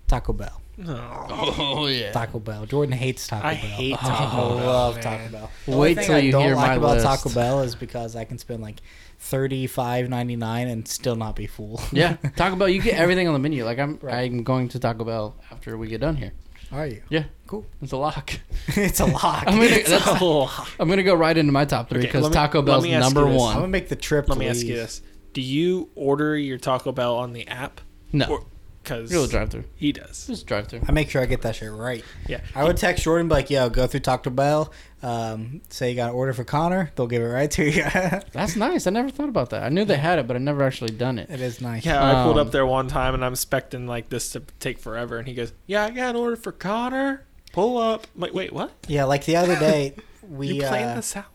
[0.08, 0.62] Taco Bell.
[0.78, 1.26] No.
[1.30, 2.12] Oh yeah.
[2.12, 2.66] Taco Bell.
[2.66, 3.64] Jordan hates Taco I Bell.
[3.64, 5.04] I hate I Taco Bell, I love man.
[5.04, 5.52] Taco Bell.
[5.66, 7.06] The Wait only thing till I you don't hear like my about list.
[7.06, 8.82] Taco Bell is because I can spend like
[9.24, 11.80] thirty five ninety nine and still not be full.
[11.92, 12.68] Yeah, Taco Bell.
[12.68, 13.64] You get everything on the menu.
[13.64, 14.30] Like I'm, Right.
[14.32, 16.34] I'm going to Taco Bell after we get done here.
[16.72, 17.02] Are you?
[17.10, 17.66] Yeah, Cool.
[17.82, 18.32] it's a lock.
[18.68, 19.44] it's a lock.
[19.46, 20.70] I'm gonna, It's a lock.
[20.80, 23.50] I'm gonna go right into my top three because let me- Taco Bell's number one.
[23.56, 24.28] I'm gonna make the trip.
[24.30, 25.02] Let to me ask you this:
[25.34, 27.82] Do you order your Taco Bell on the app?
[28.14, 28.46] No,
[28.84, 29.66] Because you'll drive through.
[29.76, 30.26] he does.
[30.28, 30.82] Just drive through.
[30.88, 32.04] I make sure I get that shit right.
[32.28, 32.42] Yeah.
[32.56, 34.72] I would text Jordan be like, "Yo, go through Taco Bell.
[35.04, 36.92] Um, say you got an order for Connor.
[36.96, 37.84] They'll give it right to you.
[38.34, 38.88] That's nice.
[38.88, 39.64] I never thought about that.
[39.64, 41.30] I knew they had it, but I never actually done it.
[41.30, 41.86] it is nice.
[41.86, 44.80] Yeah, I pulled Um, up there one time and I'm expecting like this to take
[44.80, 47.24] forever, and he goes, "Yeah, I got an order for Connor.
[47.54, 48.72] Pull up." I'm like, wait, what?
[48.88, 49.96] Yeah, like the other day,
[50.28, 51.26] we you playing uh, this out?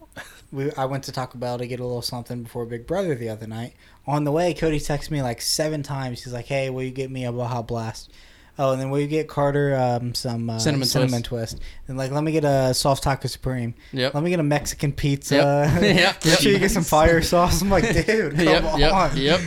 [0.52, 3.28] We I went to Taco Bell to get a little something before Big Brother the
[3.28, 3.74] other night.
[4.06, 6.22] On the way, Cody texted me like seven times.
[6.22, 8.12] He's like, "Hey, will you get me a Baja Blast?"
[8.58, 11.60] Oh, and then will you get Carter um, some uh, Cinnamon cinnamon, twist.
[11.88, 13.74] And like, let me get a soft taco supreme.
[13.92, 14.14] Yep.
[14.14, 15.34] Let me get a Mexican pizza.
[15.36, 15.82] Yep.
[15.96, 16.24] Yep.
[16.24, 17.60] Make sure you get some fire sauce.
[17.60, 18.64] I'm like, dude, come yep.
[18.64, 18.80] on.
[18.80, 19.16] Yep.
[19.16, 19.40] Yep.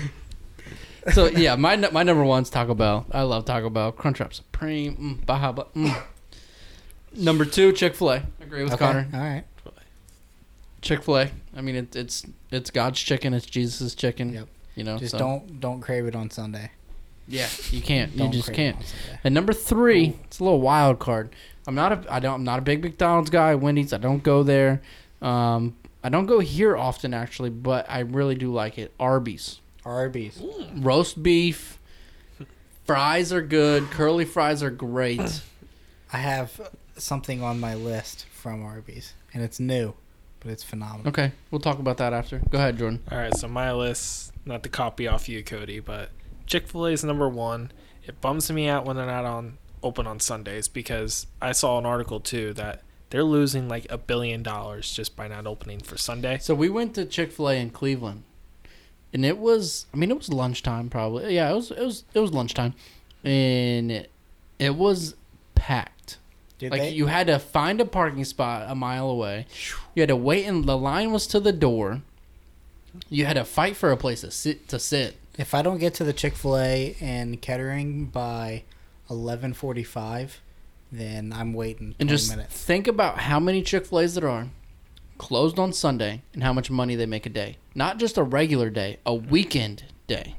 [1.13, 3.05] So yeah, my my number one's Taco Bell.
[3.11, 3.91] I love Taco Bell.
[3.91, 4.95] Crunchwrap Supreme.
[4.95, 5.53] Mm, Baja.
[5.53, 6.03] Mm.
[7.15, 8.23] Number two, Chick Fil A.
[8.41, 9.07] Agree with Okay, Connor.
[9.11, 9.43] All right.
[10.81, 11.31] Chick Fil A.
[11.55, 13.33] I mean, it, it's it's God's chicken.
[13.33, 14.33] It's Jesus' chicken.
[14.33, 14.47] Yep.
[14.75, 14.97] You know.
[14.97, 16.71] Just so- don't don't crave it on Sunday.
[17.27, 18.13] Yeah, you can't.
[18.15, 18.75] You just can't.
[18.77, 19.19] It on Sunday.
[19.23, 21.29] And number three, it's a little wild card.
[21.67, 23.53] I'm not a I don't I'm not a big McDonald's guy.
[23.55, 24.81] Wendy's, I don't go there.
[25.21, 28.93] Um, I don't go here often actually, but I really do like it.
[28.99, 30.41] Arby's, Arby's.
[30.77, 31.77] roast beef,
[32.85, 33.91] fries are good.
[33.91, 35.41] Curly fries are great.
[36.11, 39.93] I have something on my list from Arby's, and it's new,
[40.39, 41.09] but it's phenomenal.
[41.09, 42.41] Okay, we'll talk about that after.
[42.49, 43.01] Go ahead, Jordan.
[43.11, 46.09] All right, so my list, not to copy off you, Cody, but
[46.45, 47.71] Chick Fil A is number one.
[48.05, 51.85] It bums me out when they're not on open on Sundays because I saw an
[51.85, 56.37] article too that they're losing like a billion dollars just by not opening for Sunday.
[56.39, 58.23] So we went to Chick Fil A in Cleveland,
[59.13, 61.35] and it was I mean it was lunchtime probably.
[61.35, 62.73] Yeah, it was it was it was lunchtime,
[63.23, 64.11] and it,
[64.57, 65.15] it was
[65.55, 66.17] packed.
[66.59, 66.89] Did like they?
[66.91, 69.47] you had to find a parking spot a mile away.
[69.95, 72.01] You had to wait, and the line was to the door.
[73.09, 74.67] You had to fight for a place to sit.
[74.69, 75.15] To sit.
[75.37, 78.63] if I don't get to the Chick Fil A in Kettering by
[79.09, 80.41] eleven forty five,
[80.91, 82.53] then I'm waiting And just minutes.
[82.55, 84.49] think about how many Chick Fil A's there are,
[85.17, 87.57] closed on Sunday, and how much money they make a day.
[87.75, 90.35] Not just a regular day, a weekend day.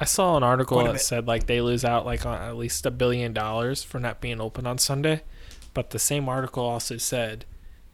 [0.00, 1.00] I saw an article that bit.
[1.00, 4.40] said like they lose out like on at least a billion dollars for not being
[4.40, 5.22] open on Sunday,
[5.74, 7.44] but the same article also said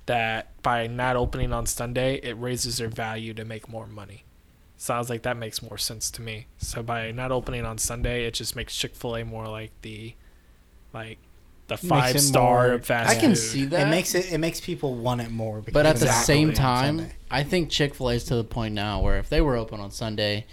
[0.06, 4.24] that by not opening on Sunday, it raises their value to make more money.
[4.76, 6.46] Sounds like that makes more sense to me.
[6.58, 10.14] So by not opening on Sunday, it just makes Chick Fil A more like the,
[10.92, 11.16] like,
[11.68, 13.36] the five star more- fast I can food.
[13.38, 13.86] see that.
[13.86, 15.62] It makes it it makes people want it more.
[15.72, 18.74] But at the it's same time, I think Chick Fil A is to the point
[18.74, 20.44] now where if they were open on Sunday,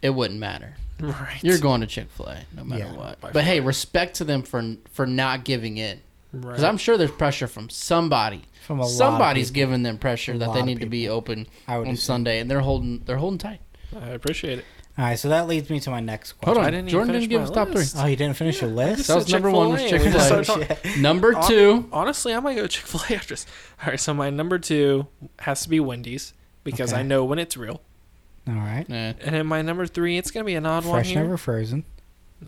[0.00, 0.76] it wouldn't matter.
[1.00, 1.38] Right.
[1.42, 3.20] You're going to Chick Fil A no matter Yeah, what.
[3.20, 6.00] by But hey, respect to them for for not giving in
[6.32, 6.42] right.
[6.50, 8.42] because I'm sure there's pressure from somebody.
[8.66, 11.46] from a Somebody's lot of giving them pressure A that they need to be open
[11.68, 11.96] on assume.
[11.96, 13.60] Sunday, and they're holding they're holding tight.
[14.00, 14.64] I appreciate it.
[14.96, 16.60] All right, so that leads me to my next Hold question.
[16.62, 17.84] on, I didn't Jordan didn't give us top three.
[17.96, 19.08] Oh, you didn't finish your list?
[19.08, 20.06] That was number one was Chick-fil-A.
[20.06, 20.66] We just Chick-fil-A.
[20.76, 23.44] started Number two, Honestly, I might go to Chick Fil A after this.
[23.82, 25.08] All right, so my number two
[25.40, 27.00] has to be Wendy's because Okay.
[27.00, 27.82] I know when it's real.
[28.46, 28.84] All right.
[28.90, 31.84] eh, And then my number three, it's gonna be an odd one Fresh, never frozen.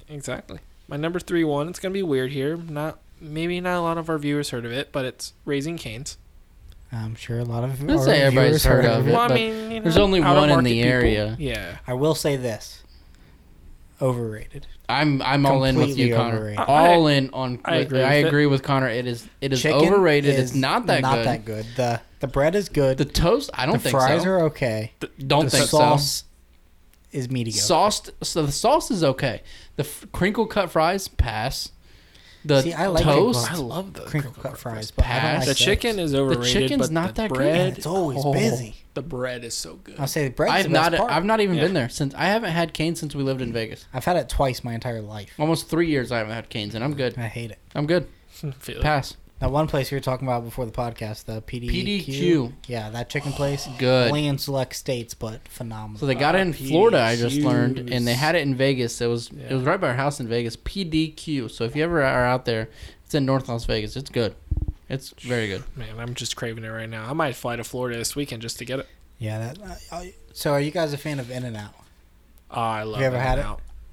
[0.08, 0.58] Exactly.
[0.88, 2.56] My number three one, it's gonna be weird here.
[2.56, 6.18] Not maybe not a lot of our viewers heard of it, but it's Raising Canes.
[6.92, 9.12] I'm sure a lot of I'd our say everybody's viewers heard of it.
[9.12, 10.88] Well, I mean, you there's only one in the people.
[10.90, 11.36] area.
[11.38, 11.78] Yeah.
[11.86, 12.82] I will say this:
[14.00, 14.66] overrated.
[14.88, 16.36] I'm I'm all in with you, Completely Connor.
[16.36, 16.60] overrated.
[16.60, 17.60] I- All in on.
[17.64, 18.28] I agree I with it.
[18.28, 18.88] agree with Connor.
[18.88, 20.34] It is it is Chicken overrated.
[20.34, 21.26] is it's not that not good.
[21.26, 21.66] that good.
[21.76, 22.98] The the bread is good.
[22.98, 24.28] The toast, I don't the think fries so.
[24.30, 24.92] are okay.
[25.26, 26.24] don't the think sauce
[27.12, 27.30] is so.
[27.32, 27.58] mediocre.
[27.60, 29.42] Sauced, so the sauce is okay.
[29.76, 31.70] The f- crinkle cut fries pass.
[32.46, 35.20] The See, I like toast, I love the crinkle crinkle cut fries, but I don't
[35.20, 35.34] Pass.
[35.38, 35.58] like The those.
[35.58, 36.52] chicken is overrated.
[36.52, 37.34] chicken's but not the that good.
[37.36, 38.32] bread, Yeah, it's always Oh.
[38.32, 38.76] busy.
[38.94, 39.96] The bread is so good.
[39.98, 40.50] I'll say the bread.
[40.50, 40.94] I've the not.
[40.94, 41.10] part.
[41.12, 41.62] I've not even Yeah.
[41.64, 42.14] been there since.
[42.14, 43.84] I haven't had cane since we lived in Vegas.
[43.92, 45.30] I've had it twice my entire life.
[45.38, 46.10] Almost three years.
[46.12, 47.18] I haven't had canes, and I'm good.
[47.18, 47.58] I hate it.
[47.74, 48.06] I'm good.
[48.58, 49.16] Feel it.
[49.38, 49.46] Pass.
[49.48, 52.04] That one place we were talking about before the podcast, the PDQ.
[52.06, 52.52] PDQ.
[52.66, 53.68] Yeah, that chicken place.
[53.78, 54.08] Good.
[54.08, 56.00] Only in select states, but phenomenal.
[56.00, 57.00] So they got it in Uh, Florida.
[57.02, 59.00] I just learned, and they had it in Vegas.
[59.00, 60.56] It was it was right by our house in Vegas.
[60.56, 61.50] PDQ.
[61.50, 62.68] So if you ever are out there,
[63.04, 63.96] it's in North Las Vegas.
[63.96, 64.34] It's good.
[64.88, 65.64] It's very good.
[65.76, 67.10] Man, I'm just craving it right now.
[67.10, 68.88] I might fly to Florida this weekend just to get it.
[69.18, 69.52] Yeah.
[69.52, 69.58] That.
[69.90, 71.74] Uh, uh, so, are you guys a fan of In and Out?
[72.50, 73.00] Oh, I love.
[73.00, 73.46] you ever had it?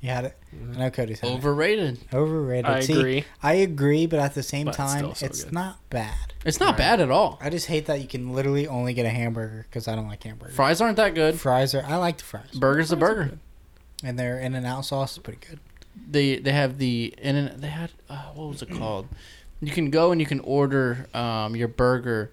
[0.03, 0.09] In-N-Out.
[0.09, 0.37] You had it.
[0.75, 1.33] I know Cody's had it.
[1.35, 1.99] Overrated.
[2.13, 2.65] Overrated.
[2.65, 3.25] I See, agree.
[3.41, 5.53] I agree, but at the same But time, still so it's good.
[5.53, 6.33] not bad.
[6.45, 6.77] It's not Right.
[6.77, 7.37] bad at all.
[7.41, 10.23] I just hate that you can literally only get a hamburger because I don't like
[10.23, 10.55] hamburgers.
[10.55, 11.39] Fries aren't that good.
[11.39, 11.83] Fries are.
[11.85, 13.37] I like the fries, Burger's a Fries are burger.
[14.03, 15.59] and their In and Out sauce is pretty good.
[16.09, 19.07] They they have the in and they had uh, what was it called?
[19.61, 22.31] You can go and you can order um, your burger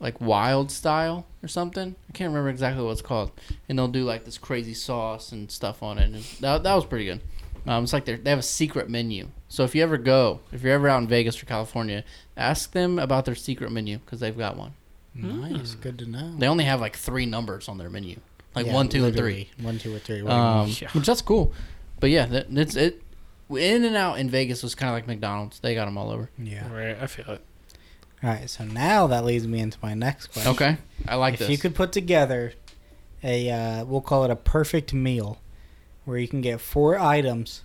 [0.00, 1.94] like wild style or something.
[2.08, 3.30] I can't remember exactly what it's called.
[3.68, 6.04] And they'll do like this crazy sauce and stuff on it.
[6.12, 7.20] And that that was pretty good.
[7.66, 9.28] Um, it's like they they have a secret menu.
[9.48, 12.04] So if you ever go, if you're ever out in Vegas or California,
[12.36, 14.74] ask them about their secret menu because they've got one.
[15.14, 16.34] Nice, good to know.
[16.36, 18.20] They only have like three numbers on their menu,
[18.54, 19.22] like Yeah, one, two, and three.
[19.22, 19.50] literally.
[19.62, 20.22] One, two, or three.
[20.22, 20.70] What Um.
[20.80, 20.90] Yeah.
[20.92, 21.54] which that's cool.
[22.00, 23.02] But yeah, that, it's it.
[23.48, 25.60] In and out in Vegas was kind of like McDonald's.
[25.60, 26.28] They got them all over.
[26.38, 26.70] yeah.
[26.70, 26.96] Right.
[27.00, 27.40] I feel it.
[28.22, 28.48] All right.
[28.48, 30.52] So now that leads me into my next question.
[30.52, 30.76] Okay,
[31.06, 31.48] I like if this.
[31.48, 32.54] If you could put together
[33.22, 35.38] a, uh, we'll call it a perfect meal,
[36.04, 37.62] where you can get four items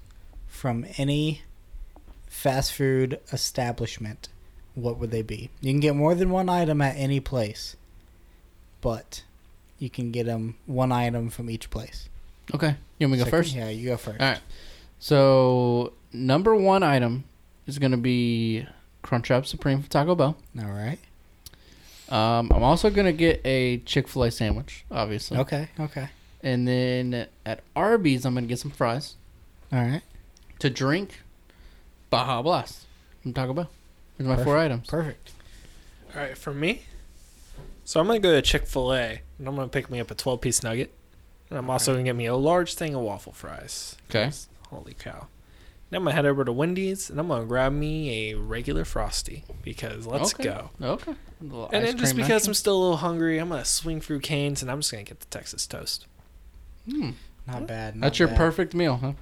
[0.47, 1.41] from any
[2.27, 4.29] fast food establishment,
[4.75, 5.49] what would they be?
[5.61, 7.75] You can get more than one item at any place,
[8.81, 9.23] but
[9.79, 12.09] you can get them one item from each place.
[12.53, 13.55] okay, you want me to go first?
[13.55, 14.19] Yeah, you go first.
[14.19, 14.39] All right.
[14.99, 17.23] So number one item
[17.65, 18.65] is gonna be
[19.03, 20.37] Crunchwrap Supreme from Taco Bell.
[20.59, 20.99] All right.
[22.09, 25.37] Um, I'm also gonna get a Chick Fil A sandwich, obviously.
[25.37, 25.69] Okay.
[25.79, 26.09] Okay.
[26.43, 29.15] And then at Arby's, I'm gonna get some fries
[29.71, 30.01] All right.
[30.59, 31.21] to drink.
[32.09, 32.85] Baja Blast
[33.21, 33.69] from Taco Bell.
[34.17, 34.87] Here's my four items.
[34.87, 35.31] Perfect.
[36.13, 36.81] All right, for me.
[37.85, 40.15] So I'm gonna go to Chick Fil A, and I'm gonna pick me up a
[40.15, 40.93] 12 piece nugget,
[41.49, 43.95] and I'm also gonna get me a large thing of waffle fries.
[44.09, 44.31] Okay.
[44.69, 45.27] Holy cow!
[45.91, 49.43] Then I'm gonna head over to Wendy's, and I'm gonna grab me a regular frosty
[49.61, 50.45] because let's Okay.
[50.45, 50.69] go.
[50.81, 51.11] Okay.
[51.11, 52.49] A And then just because action.
[52.49, 55.19] I'm still a little hungry, I'm gonna swing through Canes, and I'm just gonna get
[55.19, 56.07] the Texas toast.
[56.89, 57.11] Hmm.
[57.45, 57.95] Not bad.
[57.97, 58.37] Not That's your bad.
[58.37, 59.13] perfect meal, huh?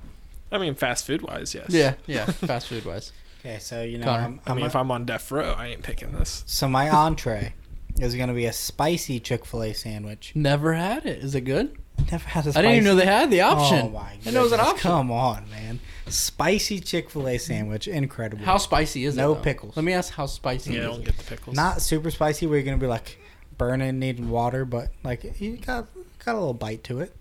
[0.52, 1.68] I mean, fast food wise, yes.
[1.70, 2.26] Yeah, yeah.
[2.28, 3.12] Fast food wise.
[3.40, 4.24] Okay, so you know, Connor.
[4.26, 6.44] I'm, I I'm mean, a- if I'm on death row, I ain't picking this.
[6.46, 7.54] so my entree
[8.00, 10.32] is gonna be a spicy Chick Fil A sandwich.
[10.36, 11.24] Never had it.
[11.24, 11.78] Is it good?
[12.12, 12.58] Never had a I spicy.
[12.60, 13.80] I didn't even know they had the option.
[13.88, 14.18] Oh my!
[14.26, 14.78] I know it was an option.
[14.78, 15.80] Come on, man!
[16.08, 18.44] Spicy Chick Fil A sandwich, incredible.
[18.46, 19.20] How spicy is it?
[19.22, 19.76] No pickles.
[19.76, 21.06] Let me ask how spicy Yeah, I is don't it?
[21.06, 21.56] get the pickles.
[21.56, 23.20] Not super spicy, where you're gonna be like
[23.58, 25.88] burning, needing water, but like you got
[26.24, 27.16] got a little bite to it.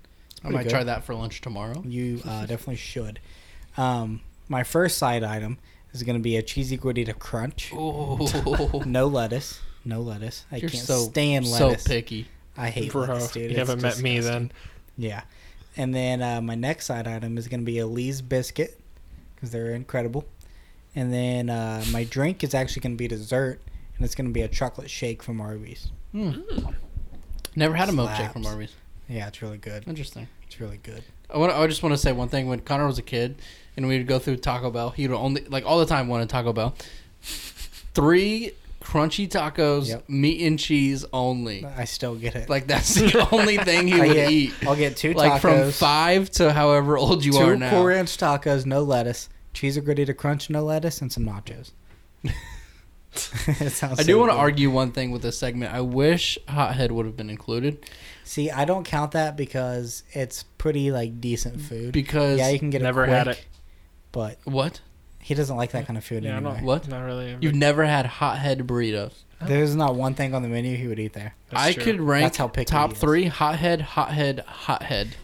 [0.44, 0.70] I might good.
[0.70, 1.82] try that for lunch tomorrow.
[1.84, 3.18] You uh, definitely should.
[3.76, 5.58] Um, my first side item
[5.92, 7.72] is gonna be a cheesy gordita crunch.
[7.74, 9.60] Oh, No lettuce.
[9.84, 10.44] No lettuce.
[10.50, 11.84] I you're can't so stand lettuce.
[11.84, 12.28] so picky.
[12.56, 13.44] I hate Bro, lettuce, dude.
[13.44, 14.52] you It's haven't met me then.
[14.96, 15.22] Yeah.
[15.76, 18.78] And then uh, my next side item is going to be a Lee's biscuit
[19.34, 20.26] because they're incredible.
[20.94, 23.60] And then uh, my drink is actually going to be dessert,
[23.96, 25.88] and it's going to be a chocolate shake from Arby's.
[26.12, 26.40] Hmm.
[27.54, 28.74] Never had a milkshake from Arby's.
[29.08, 29.86] Yeah, it's really good.
[29.86, 30.26] Interesting.
[30.46, 31.04] It's really good.
[31.32, 32.48] I, want, I just want to say one thing.
[32.48, 33.36] When Connor was a kid,
[33.76, 36.28] and we would go through Taco Bell, he would only like all the time wanted
[36.28, 36.74] Taco Bell.
[37.22, 38.52] Three
[38.88, 40.08] crunchy tacos, Yep.
[40.08, 41.64] meat and cheese only.
[41.64, 42.48] I still get it.
[42.48, 44.54] Like that's the only thing he I would get, eat.
[44.66, 47.70] I'll get two Like from five to however old you are two now.
[47.70, 51.72] core ranch tacos, no lettuce, cheese or gordita crunch, no lettuce, and some nachos.
[53.14, 54.40] it sounds I do so want to good.
[54.40, 55.72] argue one thing with this segment.
[55.72, 57.84] I wish Hothead would have been included
[58.24, 61.92] See, I don't count that because it's pretty like decent food.
[61.92, 63.46] because yeah, you can get Never it quick, had it.
[64.12, 64.80] but what?
[65.28, 66.62] He doesn't like that kind of food Yeah, I don't.
[66.62, 66.88] What?
[66.88, 67.36] Not really.
[67.42, 69.12] You've never had Hothead burritos.
[69.42, 71.34] There's not one thing on the menu he would eat there.
[71.50, 71.84] That's I true.
[71.84, 73.00] could rank That's how picky top he is.
[73.00, 75.16] three Hothead, Hothead, Hothead,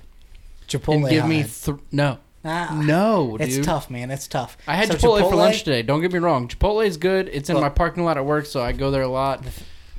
[0.69, 0.97] Chipotle.
[0.97, 1.51] and give me hot.
[1.65, 4.11] th- no, Ah, no, It's tough, man.
[4.11, 4.59] It's tough.
[4.69, 5.81] I had So Chipotle, for lunch today.
[5.81, 6.47] Don't get me wrong.
[6.49, 7.31] Chipotle is good.
[7.33, 7.63] It's in Look.
[7.63, 9.43] my parking lot at work, so I go there a lot.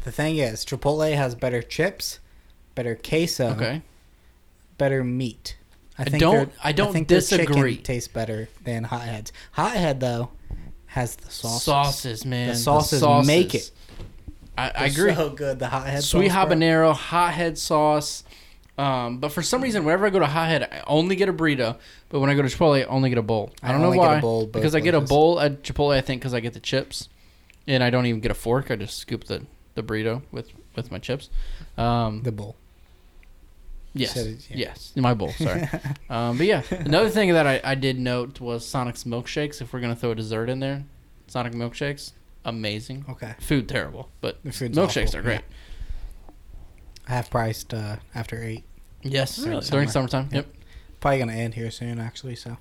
[0.04, 2.20] The thing is, Chipotle has better chips,
[2.76, 3.82] better queso, Okay.
[4.78, 5.58] better meat.
[5.98, 7.78] I think don't- I don't think disagree.
[7.78, 9.32] tastes better than Hotheads.
[9.54, 10.30] Hothead though
[10.88, 11.64] has the sauces.
[11.64, 12.50] Sauces, man.
[12.50, 13.72] The sauces make it.
[14.58, 15.14] I, I agree.
[15.14, 15.60] So good.
[15.60, 16.56] The Hothead Sweet sauce, bro.
[16.58, 18.24] habanero, hothead sauce.
[18.78, 21.78] Um, but for some reason, whenever I go to Hothead, I only get a burrito.
[22.10, 23.52] But when I go to Chipotle, I only get a bowl.
[23.64, 24.20] I I don't know get a why.
[24.22, 27.08] bowl because I get a bowl at Chipotle, I think, because I get the chips,
[27.68, 28.72] and I don't even get a fork.
[28.72, 31.30] I just scoop the, the burrito with with my chips.
[31.78, 32.56] Um, The bowl.
[33.96, 34.58] Yes, it, yeah.
[34.58, 35.30] yes, my bowl.
[35.32, 35.68] Sorry.
[36.10, 39.62] um, but yeah, another thing that I, I did note was Sonic's milkshakes.
[39.62, 40.84] If we're gonna throw a dessert in there,
[41.28, 42.12] Sonic milkshakes,
[42.44, 43.06] amazing.
[43.10, 43.34] Okay.
[43.40, 45.42] Food terrible, but The food's milkshakes awful, are great.
[47.08, 48.64] Half priced uh, after eight.
[49.04, 49.66] Yes, Really?
[49.66, 50.30] during summertime.
[50.32, 50.46] Yep.
[50.46, 50.56] Yep.
[51.00, 52.36] Probably gonna end here soon, actually.
[52.36, 52.58] So,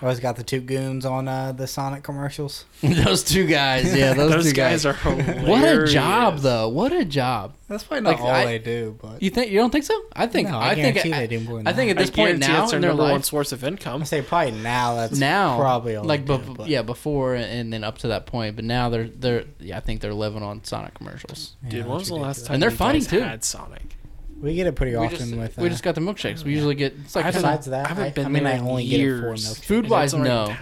[0.00, 2.64] I always got the two goons on uh, the Sonic commercials.
[2.82, 4.86] those two guys, yeah, those, Those two guys guys.
[4.86, 5.48] are hilarious.
[5.48, 6.68] what a job, though.
[6.68, 7.54] What a job.
[7.68, 10.00] That's probably not Like, all I- they do, but You think you don't think so?
[10.14, 12.02] I think no, I, I, think they do more than I think at that.
[12.02, 14.02] this point now it's their in their number one source of income.
[14.02, 17.72] I say probably now that's now probably all like they do, but- yeah before and
[17.72, 20.64] then up to that point, but now they're they're yeah I think they're living on
[20.64, 21.56] Sonic commercials.
[21.64, 23.20] Yeah, Dude, when was the last time And they're you funny, guys too.
[23.20, 23.96] Had Sonic.
[24.40, 25.58] We get it pretty We often just, with.
[25.58, 26.44] Uh, we just got the milkshakes.
[26.44, 28.28] We usually get it's like I haven't- kinda- besides that, I haven't I, been I
[28.28, 29.46] mean, there I in only get it for years.
[29.48, 29.64] milkshake.
[29.64, 30.46] Food wise, no.
[30.46, 30.56] in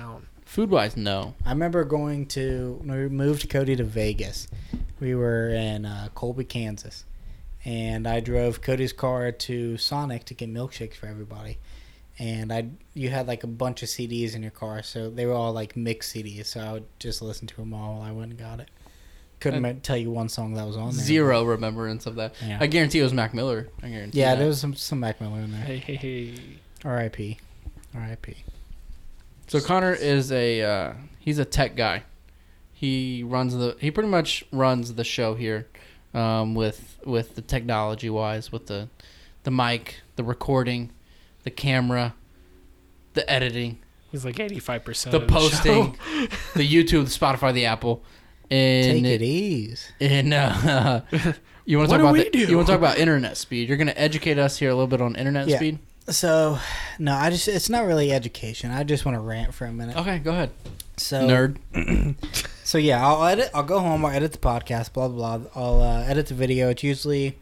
[0.45, 1.35] food wise no.
[1.47, 4.49] I remember going to when we moved Cody to Vegas.
[5.01, 7.05] We were in uh, Colby, Kansas,
[7.65, 11.59] and I drove Cody's car to Sonic to get milkshakes for everybody.
[12.21, 15.35] And I, you had like a bunch of CDs in your car, so they were
[15.35, 16.47] all like mixed CDs.
[16.47, 18.69] So I would just listen to them all while I went and got it.
[19.41, 21.05] Couldn't Uh, tell you one song that was on there.
[21.05, 22.35] Zero remembrance of that.
[22.45, 22.59] Yeah.
[22.61, 23.69] I guarantee it was Mac Miller.
[23.83, 24.19] I guarantee.
[24.19, 24.39] Yeah, that.
[24.41, 25.61] there was some some Mac Miller in there.
[25.61, 26.35] Hey, hey, hey.
[26.85, 27.39] R.I.P.
[27.95, 28.37] R.I.P.
[29.47, 32.03] So Connor is a uh, he's a tech guy.
[32.73, 35.67] He runs the he pretty much runs the show here
[36.15, 38.89] um, with with the technology wise with the
[39.45, 40.91] the mic, the recording,
[41.45, 42.15] the camera,
[43.15, 43.79] the editing,
[44.11, 46.27] He's like 85% the of posting, show.
[46.55, 48.03] the YouTube, the Spotify, the Apple.
[48.51, 49.93] And Take it ease.
[50.01, 51.03] and uh,
[51.65, 52.39] you want to What talk do about we the, do?
[52.51, 53.69] you want to talk about internet speed.
[53.69, 55.57] You're going to educate us here a little bit on internet Yeah.
[55.57, 55.79] speed.
[56.09, 56.59] So,
[56.99, 58.71] no, I just it's not really education.
[58.71, 59.95] I just want to rant for a minute.
[59.99, 60.51] Okay, go ahead.
[60.97, 61.57] So Nerd.
[62.65, 63.51] So yeah, I'll edit.
[63.55, 64.05] I'll go home.
[64.05, 64.93] I'll edit the podcast.
[64.93, 65.39] Blah blah.
[65.39, 65.51] blah.
[65.55, 66.69] I'll uh, edit the video.
[66.69, 67.39] It's usually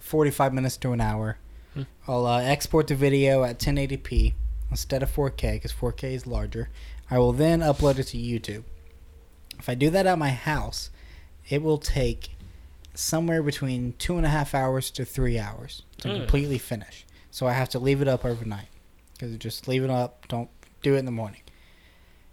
[0.00, 1.38] forty-five minutes to an hour.
[1.72, 1.82] Hmm.
[2.06, 4.34] I'll uh, export the video at 1080p
[4.70, 6.68] instead of 4K because 4K is larger.
[7.10, 8.64] I will then upload it to YouTube.
[9.58, 10.90] If I do that at my house,
[11.48, 12.30] it will take
[12.94, 16.16] somewhere between two and a half hours to three hours to Hmm.
[16.18, 17.04] completely finish.
[17.30, 18.68] So I have to leave it up overnight
[19.12, 20.26] because just leave it up.
[20.28, 20.48] Don't
[20.82, 21.42] do it in the morning.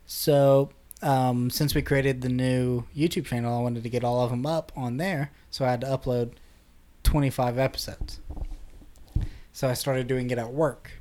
[0.05, 0.69] So
[1.01, 4.45] um, since we created the new YouTube channel, I wanted to get all of them
[4.45, 6.31] up on there, so I had to upload
[7.03, 8.19] 25 episodes.
[9.51, 10.91] So I started doing it at work.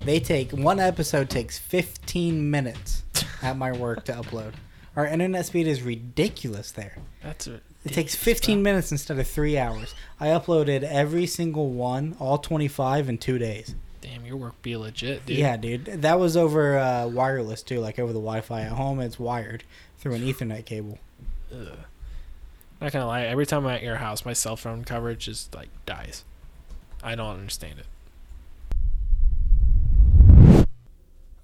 [0.00, 3.02] They take one episode takes 15 minutes
[3.42, 4.54] at my work to upload.
[4.98, 6.96] Our internet speed is ridiculous there.
[7.22, 9.94] That's a, It takes 15 minutes instead of 3 hours.
[10.18, 13.76] I uploaded every single one, all 25 in 2 days.
[14.00, 15.38] Damn, your work be legit, dude.
[15.38, 15.84] Yeah, dude.
[15.84, 18.98] That was over uh, wireless too, like over the Wi-Fi at home.
[18.98, 19.62] It's wired
[19.98, 20.98] through an Ethernet cable.
[21.52, 21.78] Ugh.
[22.80, 25.68] Not gonna lie, every time I'm at your house, my cell phone coverage just like
[25.86, 26.24] dies.
[27.04, 27.86] I don't understand it.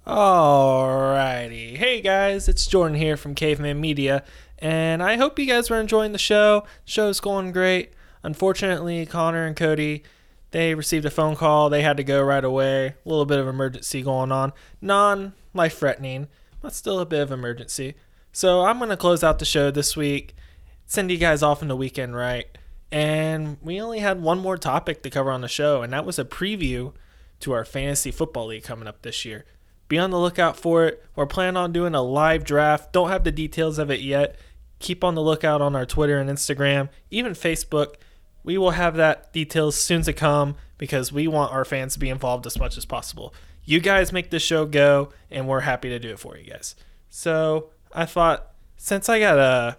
[0.05, 1.77] Alrighty.
[1.77, 4.23] Hey guys, it's Jordan here from Caveman Media,
[4.59, 6.65] and I hope you guys were enjoying the show.
[6.85, 7.91] show's going great.
[8.21, 10.03] Unfortunately, Connor and Cody,
[10.51, 11.71] they received a phone call.
[11.71, 12.87] They had to go right away.
[12.87, 14.53] A little bit of emergency going on.
[14.79, 16.27] Non life threatening,
[16.61, 17.95] but still a bit of emergency.
[18.31, 20.35] So I'm gonna close out the show this week
[20.85, 22.45] send you guys off in the weekend, right?
[22.91, 26.19] And we only had one more topic to cover on the show, and that was
[26.19, 26.93] a preview
[27.39, 29.45] to our fantasy football league coming up this year.
[29.87, 31.03] Be on the lookout for it.
[31.15, 32.91] We're planning on doing a live draft.
[32.91, 34.35] Don't have the details of it yet.
[34.79, 37.95] Keep on the lookout on our Twitter and Instagram, even Facebook.
[38.43, 42.09] We will have that details soon to come because we want our fans to be
[42.09, 43.33] involved as much as possible.
[43.63, 46.75] You guys make the show go, and we're happy to do it for you guys.
[47.09, 49.77] So I thought since I got a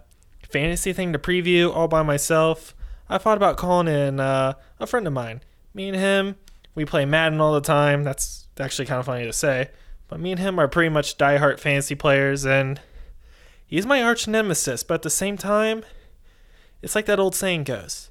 [0.49, 2.75] fantasy thing to preview all by myself,
[3.09, 5.43] I thought about calling in uh, a friend of mine.
[5.75, 6.37] Me and him,
[6.75, 8.03] we play Madden all the time.
[8.03, 9.71] That's actually kind of funny to say.
[10.09, 12.81] But me and him are pretty much diehard fantasy players, and
[13.67, 14.83] he's my arch nemesis.
[14.83, 15.85] But at the same time,
[16.83, 18.11] it's like that old saying goes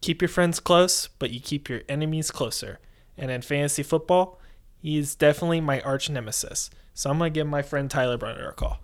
[0.00, 2.78] keep your friends close, but you keep your enemies closer.
[3.18, 4.38] And in fantasy football,
[4.78, 6.70] he's definitely my arch nemesis.
[6.94, 8.80] So I'm going to give my friend Tyler Brunner a call.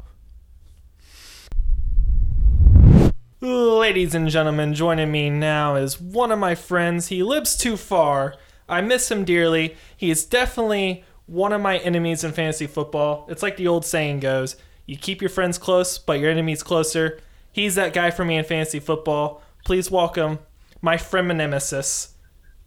[3.40, 7.08] Ladies and gentlemen, joining me now is one of my friends.
[7.08, 8.34] He lives too far.
[8.68, 9.76] I miss him dearly.
[9.96, 13.26] He is definitely one of my enemies in fantasy football.
[13.28, 14.56] It's like the old saying goes
[14.86, 17.20] you keep your friends close, but your enemies closer.
[17.52, 19.42] He's that guy for me in fantasy football.
[19.64, 20.40] Please welcome
[20.80, 22.14] my friend and nemesis,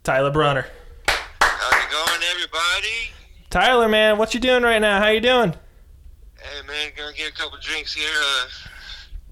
[0.02, 0.66] Tyler Brunner.
[1.40, 3.12] How's it going, everybody?
[3.50, 4.98] Tyler, man, what you doing right now?
[4.98, 5.54] How you doing?
[6.40, 8.08] Hey, man, gonna get a couple drinks here.
[8.08, 8.48] Uh,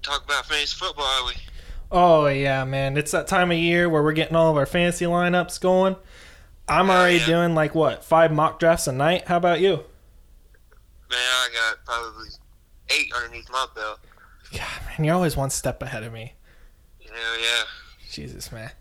[0.01, 1.33] talk about fantasy football, are we?
[1.91, 2.97] Oh yeah, man.
[2.97, 5.95] It's that time of year where we're getting all of our fantasy lineups going.
[6.67, 7.25] I'm already yeah.
[7.25, 9.27] doing like what, five mock drafts a night?
[9.27, 9.75] How about you?
[11.09, 12.29] Man, I got probably
[12.89, 13.99] eight underneath my belt.
[14.51, 16.33] God, man, you're always one step ahead of me.
[16.99, 17.63] Hell yeah.
[18.11, 18.71] Jesus, man.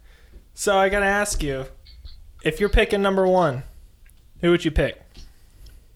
[0.54, 1.66] So I gotta ask you,
[2.42, 3.64] if you're picking number one,
[4.40, 5.00] who would you pick?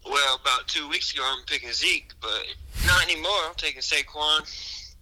[0.04, 2.44] Well, well, about two weeks ago, I'm picking Zeke, but
[2.86, 3.30] not anymore.
[3.46, 4.94] I'm taking Saquon.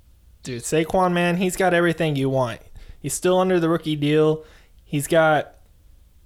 [0.42, 2.60] Dude, Saquon, man, he's got everything you want.
[3.00, 4.44] He's still under the rookie deal.
[4.84, 5.55] He's got,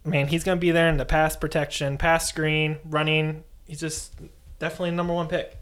[0.04, 3.44] man, he's going to be there in the pass protection, pass screen, running.
[3.66, 4.14] He's just
[4.58, 5.56] definitely number one pick.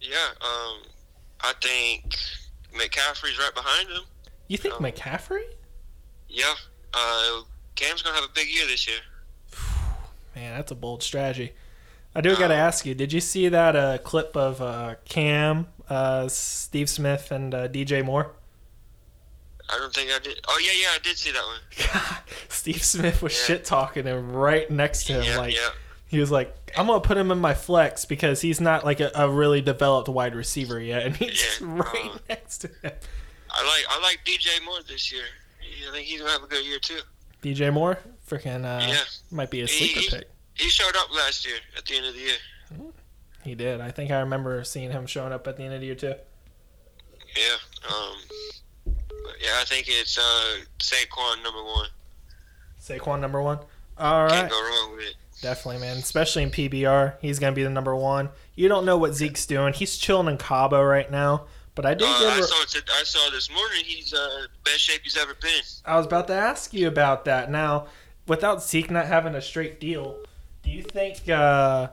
[0.00, 0.82] Yeah, um,
[1.40, 2.14] I think
[2.74, 4.02] McCaffrey's right behind him.
[4.48, 5.44] You think Um, McCaffrey?
[6.28, 6.54] Yeah,
[6.94, 7.42] uh,
[7.76, 8.98] Cam's gonna have a big year this year.
[10.34, 11.52] Man, that's a bold strategy.
[12.14, 15.68] I do got to ask you, did you see that uh, clip of uh, Cam,
[15.88, 18.32] uh, Steve Smith, and uh, DJ Moore?
[19.72, 20.40] I don't think I did.
[20.48, 22.16] Oh yeah, yeah, I did see that one.
[22.48, 23.44] Steve Smith was Yeah.
[23.56, 25.22] shit talking him right next to him.
[25.24, 25.68] yeah, like yeah.
[26.08, 29.10] he was like, "I'm gonna put him in my flex because he's not like a,
[29.14, 32.92] a really developed wide receiver yet," and he's right uh, next to him.
[33.50, 35.24] I like I like DJ Moore this year.
[35.88, 37.00] I think he's gonna have a good year too.
[37.42, 37.98] DJ Moore,
[38.28, 38.98] freaking, uh, Yeah.
[39.30, 40.30] might be a He- sleeper he- pick.
[40.54, 42.90] He showed up last year at the end of the year.
[43.44, 43.80] He did.
[43.80, 46.14] I think I remember seeing him showing up at the end of the year too.
[47.36, 47.56] Yeah.
[47.88, 48.16] Um.
[49.40, 51.88] Yeah, I think it's uh Saquon number one.
[52.80, 53.58] Saquon number one.
[53.98, 54.30] All right.
[54.32, 55.14] Can't go wrong with it.
[55.42, 55.96] Definitely, man.
[55.96, 58.28] Especially in PPR, he's gonna be the number one.
[58.54, 59.72] You don't know what Zeke's doing.
[59.72, 61.46] He's chilling in Cabo right now.
[61.74, 62.10] But I did Uh.
[62.10, 62.90] I saw it.
[63.00, 63.84] I saw this morning.
[63.84, 65.62] He's uh best shape he's ever been.
[65.86, 67.50] I was about to ask you about that.
[67.50, 67.86] Now,
[68.26, 70.18] without Zeke not having a straight deal,
[70.62, 71.88] do you think uh,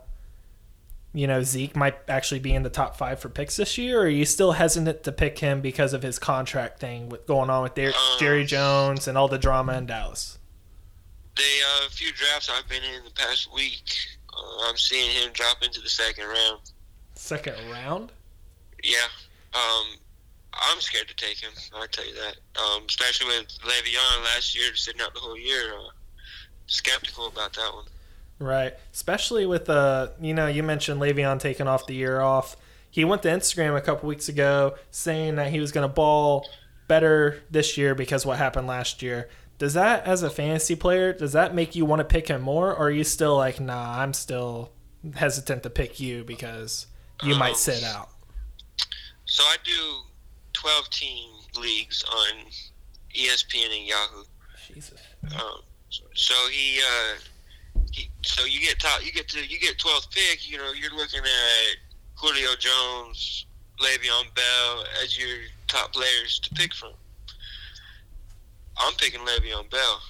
[1.18, 4.04] you know Zeke might actually be in the top five for picks this year, or
[4.04, 7.64] are you still hesitant to pick him because of his contract thing with going on
[7.64, 10.38] with Um, Jerry Jones and all the drama in Dallas?
[11.36, 13.84] The uh, few drafts I've been in the past week.
[14.32, 16.60] Uh, I'm seeing him drop into the second round.
[17.16, 18.12] Second round.
[18.84, 19.08] Yeah.
[19.56, 19.98] Um,
[20.54, 21.52] I'm scared to take him.
[21.76, 22.38] I tell you that.
[22.62, 25.74] Um, especially with Le'Veon last year sitting out the whole year.
[25.76, 25.90] Uh,
[26.68, 27.86] skeptical about that one.
[28.40, 28.74] Right.
[28.94, 32.56] Especially with uh you know, you mentioned Le'Veon taking off the year off.
[32.90, 36.48] He went to Instagram a couple weeks ago saying that he was gonna ball
[36.88, 39.30] better this year because what happened last year.
[39.58, 42.70] Does that as a fantasy player, does that make you want to pick him more
[42.72, 44.72] or are you still like, nah, I'm still
[45.16, 46.88] hesitant to pick you because
[47.24, 48.10] you Um, might sit out?
[49.26, 50.02] So I do
[50.54, 51.30] 12 team
[51.60, 52.46] leagues on
[53.16, 54.24] ESPN and Yahoo.
[54.68, 55.00] Jesus.
[55.36, 55.62] Um,
[56.14, 57.37] so he, uh, he,
[58.24, 60.50] so you get top, you get to, you get 12th pick.
[60.50, 61.76] You know, you're looking at
[62.16, 63.46] Julio Jones,
[63.80, 66.92] Le'Veon Bell as your top players to pick from.
[68.78, 70.02] I'm picking Le'Veon Bell.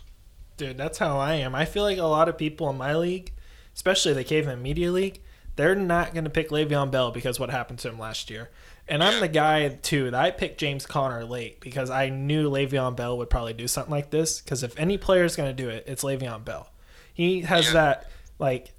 [0.58, 1.54] Dude, that's how I am.
[1.54, 3.32] I feel like a lot of people in my league,
[3.76, 5.22] especially the Caveman Media League,
[5.56, 8.50] they're not going to pick Le'Veon Bell because what happened to him last year.
[8.88, 12.96] And I'm the guy, too, that I picked James Conner late because I knew Le'Veon
[12.96, 14.40] Bell would probably do something like this.
[14.40, 16.70] Because if any player is going to do it, it's Le'Veon Bell.
[17.18, 17.74] He has Yeah.
[17.74, 18.76] that, like,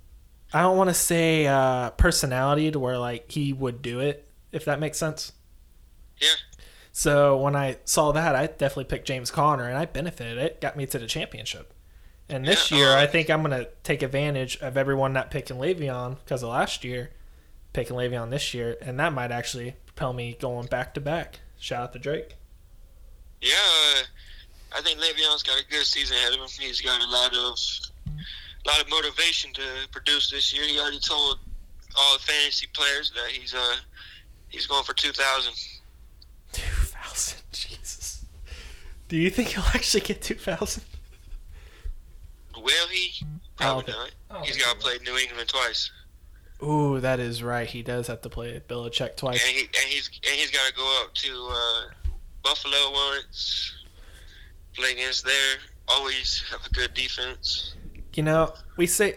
[0.55, 4.65] I don't want to say uh, personality to where, like, he would do it, if
[4.67, 5.33] that makes sense.
[6.21, 6.29] Yeah.
[6.93, 10.39] So when I saw that, I definitely picked James Conner, and I benefited.
[10.39, 11.75] It got me to the championship.
[12.29, 15.57] And this Yeah, year, uh, I think I'm gonna take advantage of everyone not picking
[15.57, 17.11] Le'Veon because of last year,
[17.73, 21.41] picking Le'Veon this year, and that might actually propel me going back to back.
[21.59, 22.37] Shout out to Drake.
[23.41, 24.03] Yeah, uh,
[24.77, 26.49] I think Le'Veon's got a good season ahead of him.
[26.59, 27.59] He's got a lot of,
[28.67, 30.67] lot of motivation to produce this year.
[30.67, 31.39] He already told
[31.99, 33.77] all the fantasy players that he's uh,
[34.49, 35.53] he's going for 2,000.
[36.53, 38.25] Two thousand, Jesus.
[39.09, 40.85] Do you think he'll actually get two thousand?
[42.57, 43.25] Will he?
[43.59, 44.47] I don't Probably not.
[44.47, 45.91] He's got to play New England twice,
[46.63, 47.69] Ooh, that is right.
[47.69, 49.43] He does have to play Belichick and twice.
[49.43, 52.11] he and he's and he's got to go up to uh,
[52.43, 53.75] Buffalo once.
[54.75, 55.57] Play against there.
[55.89, 57.75] Always have a good defense.
[58.19, 59.15] You know, we say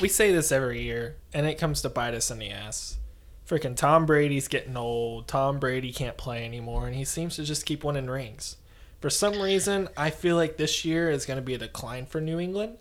[0.00, 2.96] we say this every year, and it comes to bite us in the ass.
[3.44, 5.26] Freaking Tom Brady's getting old.
[5.26, 8.54] Tom Brady can't play anymore, and he seems to just keep winning rings.
[9.00, 12.20] For some reason, I feel like this year is going to be a decline for
[12.20, 12.76] New England,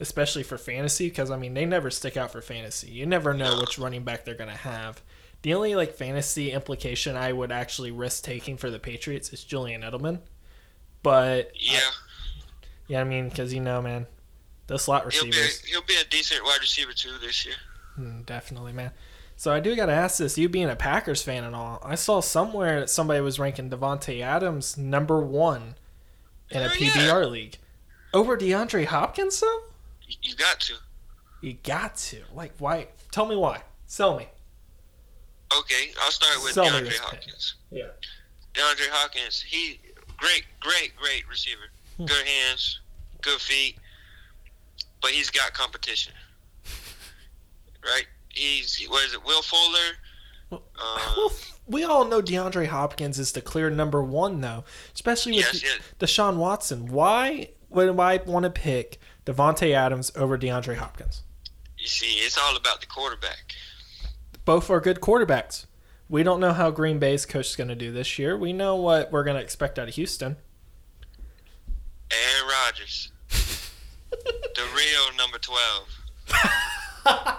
[0.00, 2.90] especially for fantasy, because I mean they never stick out for fantasy.
[2.90, 5.00] You never know which running back they're going to have.
[5.42, 9.82] The only like fantasy implication I would actually risk taking for the Patriots is Julian
[9.82, 10.22] Edelman,
[11.04, 11.90] but uh, Yeah,
[12.88, 14.08] yeah, I mean because you know, man,
[14.66, 15.62] the slot he'll be receivers.
[15.64, 17.54] a, he'll be a decent wide receiver too this year.
[17.98, 18.90] Mm, definitely, man.
[19.36, 21.94] So I do got to ask this: you being a Packers fan and all, I
[21.96, 25.74] saw somewhere that somebody was ranking Davante Adams number one
[26.50, 26.90] in a Oh, yeah.
[26.90, 27.56] PPR league
[28.12, 29.40] over DeAndre Hopkins.
[29.40, 29.60] Though
[30.22, 30.74] You, got to.
[31.40, 32.88] you got to like why?
[33.10, 33.62] Tell me why.
[33.86, 34.28] Sell me.
[35.56, 37.00] Okay, I'll start with Sell DeAndre this pick.
[37.00, 37.54] Hopkins.
[37.70, 37.88] Yeah.
[38.54, 39.80] DeAndre Hopkins, he
[40.16, 41.70] great, great, great receiver.
[41.96, 42.06] Hmm.
[42.06, 42.80] Good hands,
[43.20, 43.76] good feet,
[45.04, 46.14] but he's got competition.
[47.84, 48.06] Right?
[48.30, 49.22] he's what is it?
[49.22, 49.78] Will Fuller.
[50.48, 51.32] Well, Uh, Well,
[51.66, 55.80] we all know DeAndre Hopkins is the clear number one, though, especially with yes, yes.
[55.98, 56.86] Deshaun Watson.
[56.86, 61.22] Why would I want to pick Davante Adams over DeAndre Hopkins?
[61.76, 63.52] You see, it's all about the quarterback.
[64.46, 65.66] Both are good quarterbacks.
[66.08, 68.38] We don't know how Green Bay's coach is going to do this year.
[68.38, 70.36] We know what we're going to expect out of Houston.
[72.10, 73.10] Aaron Rodgers,
[75.16, 75.88] number twelve.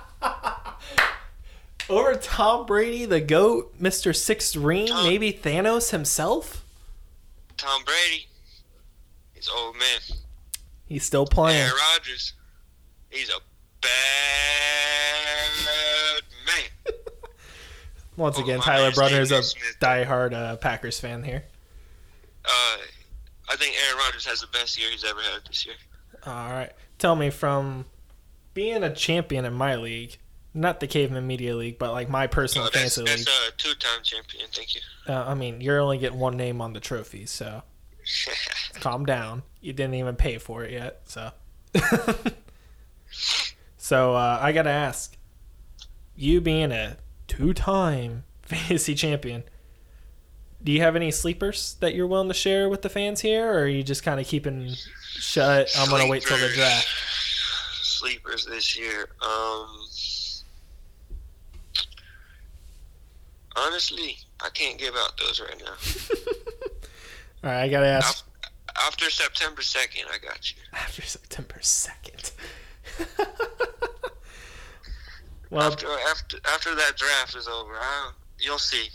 [1.87, 4.15] Over Tom Brady, the GOAT, Mr.
[4.15, 6.63] Sixth Ring, Tom- maybe Thanos himself?
[7.57, 8.27] Tom Brady,
[9.33, 9.99] he's old man.
[10.87, 11.61] He's still playing.
[11.61, 12.33] Aaron Rodgers,
[13.11, 13.37] he's a
[13.81, 13.91] bad
[16.47, 16.63] man.
[18.17, 19.41] Once Oh, again, my Tyler Brunner is a
[19.79, 21.43] diehard uh, Packers fan here.
[22.45, 22.77] Uh,
[23.47, 25.75] I think Aaron Rodgers has the best year he's ever had this year.
[26.25, 26.71] All right.
[27.05, 27.85] Tell me from
[28.55, 30.17] being a champion in my league,
[30.55, 33.27] not the Caveman Media League, but like my personal Oh, that's fantasy league.
[33.27, 34.47] that's a two-time champion.
[34.51, 34.81] Thank you.
[35.07, 37.61] Uh, I mean, you're only getting one name on the trophy, so
[38.79, 39.43] calm down.
[39.61, 41.29] You didn't even pay for it yet, so.
[43.77, 45.15] so uh, I gotta ask,
[46.15, 46.97] you being a
[47.27, 49.43] two-time fantasy champion,
[50.65, 53.59] do you have any sleepers that you're willing to share with the fans here, or
[53.59, 54.73] are you just kind of keeping
[55.13, 55.69] shut?
[55.77, 56.87] I'm gonna wait till the draft.
[57.83, 59.09] Sleepers this year.
[59.21, 59.67] Um,
[63.55, 65.73] honestly, I can't give out those right now.
[67.43, 68.25] All right, I gotta ask.
[68.75, 70.57] After September second, I got you.
[70.73, 72.31] After September second.
[75.51, 78.89] well, After after after that draft is over, I, you'll see.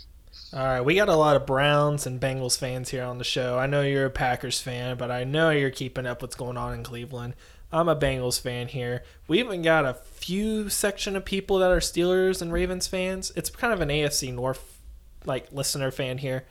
[0.53, 3.57] All right, we got a lot of Browns and Bengals fans here on the show.
[3.57, 6.73] I know you're a Packers fan, but I know you're keeping up what's going on
[6.73, 7.35] in Cleveland.
[7.71, 9.03] I'm a Bengals fan here.
[9.29, 13.31] We even got a few section of people that are Steelers and Ravens fans.
[13.37, 14.81] It's kind of an AFC North
[15.23, 16.45] like listener fan here.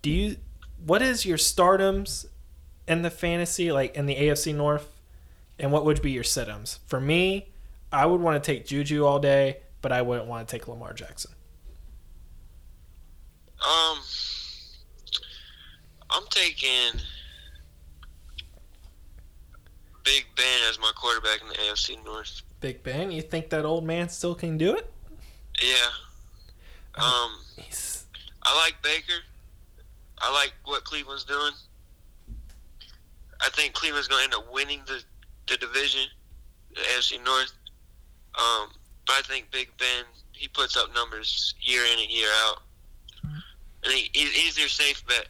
[0.00, 0.36] Do you
[0.84, 2.24] what is your stardoms
[2.88, 4.88] in the fantasy like in the AFC North
[5.58, 6.78] and what would be your situms?
[6.86, 7.50] For me,
[7.92, 10.94] I would want to take Juju all day, but I wouldn't want to take Lamar
[10.94, 11.31] Jackson.
[13.66, 13.98] Um,
[16.10, 17.00] I'm taking
[20.04, 22.42] Big Ben as my quarterback in the AFC North.
[22.60, 24.92] Big Ben, you think that old man still can do it?
[25.60, 27.02] Yeah.
[27.02, 28.04] Um, He's
[28.42, 29.20] I like Baker.
[30.18, 31.52] I like what Cleveland's doing.
[33.40, 35.02] I think Cleveland's going to end up winning the,
[35.48, 36.02] the division,
[36.74, 37.52] the AFC North.
[38.38, 38.68] Um,
[39.06, 42.62] but I think Big Ben, he puts up numbers year in and year out.
[43.84, 45.26] And he, he, he's your safe bet.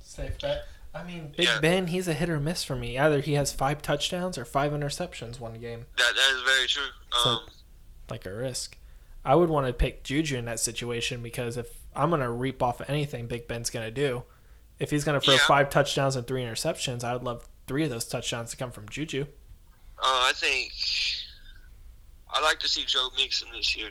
[0.00, 0.64] safe bet.
[0.94, 1.58] I mean, Big Yeah.
[1.60, 2.98] Ben, he's a hit or miss for me.
[2.98, 5.86] Either he has five touchdowns or five interceptions one game.
[5.96, 6.82] That that is very true.
[7.22, 7.40] So- Um,
[8.10, 8.76] like a risk.
[9.24, 12.62] I would want to pick Juju in that situation because if I'm going to reap
[12.62, 14.24] off of anything Big Ben's going to do,
[14.78, 15.46] if he's going to throw Yeah.
[15.46, 18.88] five touchdowns and three interceptions, I would love three of those touchdowns to come from
[18.88, 19.26] Juju.
[19.98, 20.72] uh, I think
[22.28, 23.90] I like to see Joe Mixon this year.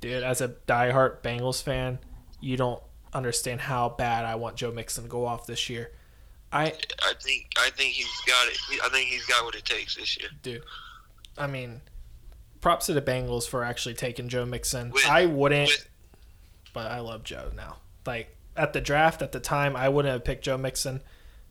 [0.00, 1.98] Dude, as a diehard Bengals fan,
[2.40, 2.82] you don't
[3.14, 5.92] understand how bad I want Joe Mixon to go off this year.
[6.52, 6.66] I
[7.02, 8.58] I think I think he's got it.
[8.84, 10.28] I think he's got what it takes this year.
[10.42, 10.62] Dude,
[11.36, 11.80] I mean,
[12.60, 14.90] props to the Bengals for actually taking Joe Mixon.
[14.90, 15.88] With- I wouldn't, with-
[16.72, 17.78] but I love Joe now.
[18.06, 21.02] Like at the draft at the time, I wouldn't have picked Joe Mixon,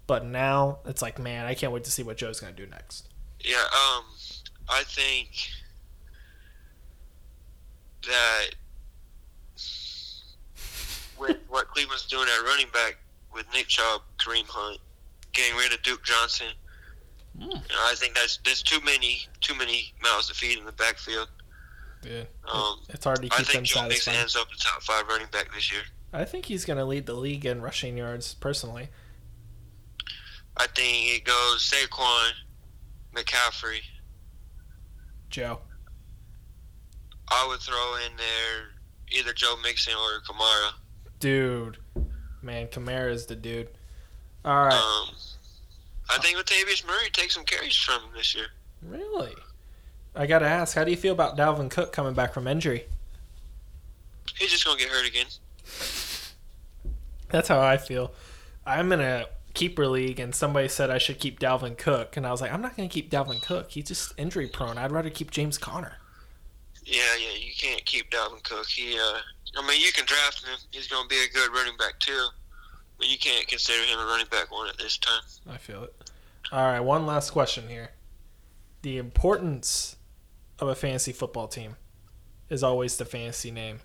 [0.07, 3.09] but now it's like, man, I can't wait to see what Joe's gonna do next.
[3.43, 4.05] Yeah, um,
[4.69, 5.49] I think
[8.07, 8.49] that
[11.19, 12.97] with what Cleveland's doing at running back
[13.33, 14.79] with Nick Chubb, Kareem Hunt,
[15.33, 16.47] getting rid of Duke Johnson,
[17.35, 17.43] Hmm.
[17.43, 20.71] you know, I think that's there's too many too many mouths to feed in the
[20.71, 21.29] backfield.
[22.03, 24.21] Yeah, Um, it's hard to I keep them think Joe Mixon satisfied.
[24.21, 25.81] ends up the top five running back this year.
[26.11, 28.89] I think he's gonna lead the league in rushing yards personally.
[30.57, 32.31] I think it goes Saquon,
[33.15, 33.79] McCaffrey.
[35.31, 35.61] Joe.
[37.29, 38.73] I would throw in there
[39.09, 40.73] either Joe Mixon or Kamara.
[41.23, 41.77] Dude,
[42.41, 43.69] man, Kamara's the dude.
[44.43, 45.15] All right, Um,
[46.09, 48.47] I think Latavius Murray takes some carries from him this year.
[48.81, 49.33] really.
[50.13, 52.87] I gotta ask, how do you feel about Dalvin Cook coming back from injury?
[54.35, 55.27] He's just gonna get hurt again.
[57.29, 58.11] That's how I feel.
[58.65, 62.31] I'm in a keeper league, and somebody said I should keep Dalvin Cook, and I
[62.31, 63.71] was like, I'm not going to keep Dalvin Cook.
[63.71, 64.77] He's just injury prone.
[64.77, 65.97] I'd rather keep James Conner.
[66.83, 68.67] Yeah, yeah, you can't keep Dalvin Cook.
[68.67, 69.19] He, uh,
[69.55, 70.57] I mean, you can draft him.
[70.71, 72.27] He's gonna be a good running back too,
[72.97, 75.21] but you can't consider him a running back one at this time.
[75.49, 76.11] I feel it.
[76.51, 77.91] All right, one last question here.
[78.81, 79.95] The importance
[80.59, 81.75] of a fantasy football team.
[82.49, 83.79] is always the fantasy name.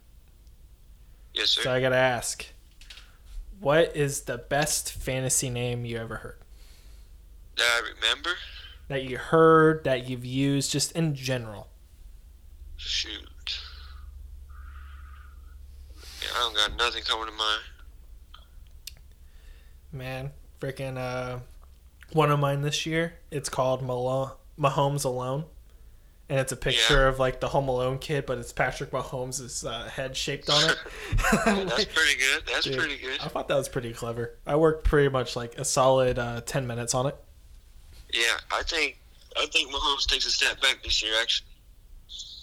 [1.35, 1.63] Yes, sir.
[1.63, 2.47] So I gotta ask,
[3.61, 6.39] what is the best fantasy name you ever heard?
[7.57, 8.31] That I remember.
[8.89, 11.69] That you heard, that you've used, just in general.
[12.77, 13.29] Shoot.
[16.35, 17.63] I don't got nothing coming to mind.
[19.93, 21.39] Man, freaking uh,
[22.13, 23.15] one of mine this year.
[23.31, 25.45] It's called Malone, Mahomes Alone,
[26.29, 27.09] and it's a picture Yeah.
[27.09, 30.77] of like the Home Alone kid, but it's Patrick Mahomes' uh, head shaped on it.
[31.45, 32.43] That's pretty good.
[32.47, 33.19] That's Dude, pretty good.
[33.21, 34.37] I thought that was pretty clever.
[34.47, 37.17] I worked pretty much like a solid uh, ten minutes on it.
[38.13, 38.99] Yeah, I think
[39.39, 41.13] I think Mahomes takes a step back this year.
[41.21, 41.47] Actually,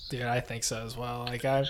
[0.09, 1.25] Dude, I think so as well.
[1.27, 1.65] Like I,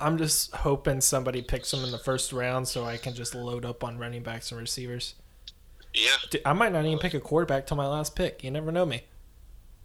[0.00, 3.64] I'm just hoping somebody picks him in the first round so I can just load
[3.64, 5.14] up on running backs and receivers.
[5.94, 6.16] yeah.
[6.30, 8.42] Dude, I might not even pick a quarterback till my last pick.
[8.44, 9.02] You never know me,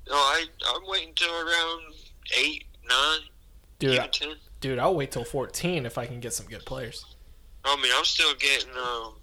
[0.07, 1.93] No, I I'm waiting till around
[2.37, 3.19] eight, nine,
[3.79, 3.99] dude.
[3.99, 4.35] I- ten.
[4.61, 7.05] dude, I'll wait till 14 if I can get some good players.
[7.63, 9.13] I mean, I'm still getting um.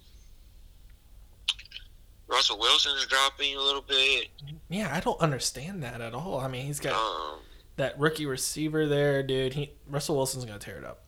[2.28, 4.28] Russell Wilson's dropping a little bit.
[4.70, 6.38] Yeah, I don't understand that at all.
[6.40, 7.40] I mean, he's got Um,
[7.77, 9.55] that rookie receiver there, dude.
[9.55, 11.03] He Russell Wilson's gonna tear it up.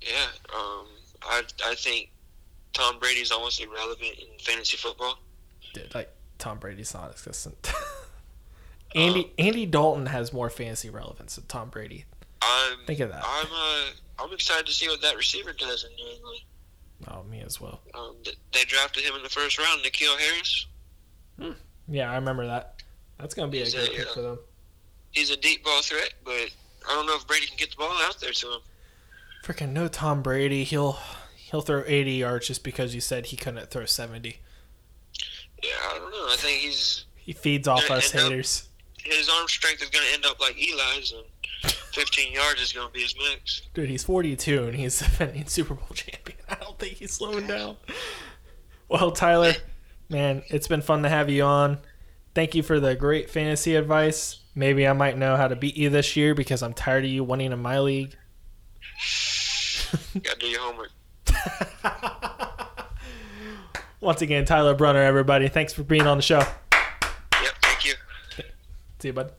[0.00, 0.26] yeah.
[0.54, 0.86] Um,
[1.22, 2.10] I I think
[2.72, 5.18] Tom Brady's almost irrelevant in fantasy football.
[5.74, 7.72] Dude, like Tom Brady's not existent.
[8.94, 12.04] Andy Andy Dalton has more fantasy relevance than Tom Brady.
[12.40, 13.24] I'm Think of that.
[13.26, 16.40] I'm uh I'm excited to see what that receiver does in New England.
[17.08, 17.80] Oh, me as well.
[17.92, 18.16] Um,
[18.54, 20.66] they drafted him in the first round, N'Keal Harris.
[21.38, 21.50] Hmm.
[21.88, 22.82] Yeah, I remember that.
[23.18, 24.38] That's gonna be a He's good a, pick uh, for them.
[25.16, 26.32] He's a deep ball threat, but
[26.88, 28.60] I don't know if Brady can get the ball out there to him.
[29.44, 30.62] Freaking no Tom Brady.
[30.62, 30.98] He'll
[31.36, 34.36] he'll throw 80 yards just because you said he couldn't throw 70.
[35.62, 36.26] Yeah, I don't know.
[36.28, 38.68] I think he's He feeds off us haters.
[39.02, 42.88] his arm strength is going to end up like Eli's, and 15 yards is going
[42.88, 43.62] to be his max.
[43.72, 46.38] Dude, he's 42 and he's defending Super Bowl champion.
[46.50, 47.76] I don't think he's slowing down.
[48.88, 49.54] Well, Tyler,
[50.10, 51.78] man, it's been fun to have you on.
[52.36, 54.40] Thank you for the great fantasy advice.
[54.54, 57.24] Maybe I might know how to beat you this year because I'm tired of you
[57.24, 58.12] winning in my league.
[60.22, 60.90] Got to do your homework.
[64.02, 65.48] Once again, Tyler Brunner, everybody.
[65.48, 66.40] Thanks for being on the show.
[66.40, 67.94] Yep, thank you.
[68.98, 69.32] See you, bud.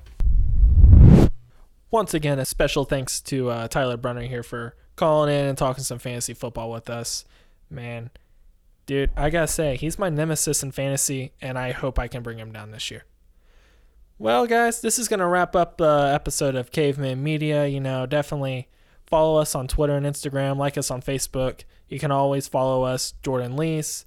[1.92, 5.84] Once again, a special thanks to uh, Tyler Brunner here for calling in and talking
[5.84, 7.26] some fantasy football with us.
[7.70, 8.10] Man,
[8.88, 12.40] dude, I gotta say, he's my nemesis in fantasy, and I hope I can bring
[12.40, 13.04] him down this year.
[14.18, 17.68] Well, guys, this is gonna wrap up the episode of Caveman Media.
[17.68, 18.68] You know, definitely
[19.06, 21.66] follow us on Twitter and Instagram, like us on Facebook.
[21.88, 24.06] You can always follow us, Jordan Lease,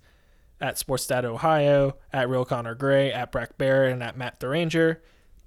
[0.61, 5.03] at Sportstat Ohio, at Real Connor Gray, at Brack Barrett, and at Matt the Ranger.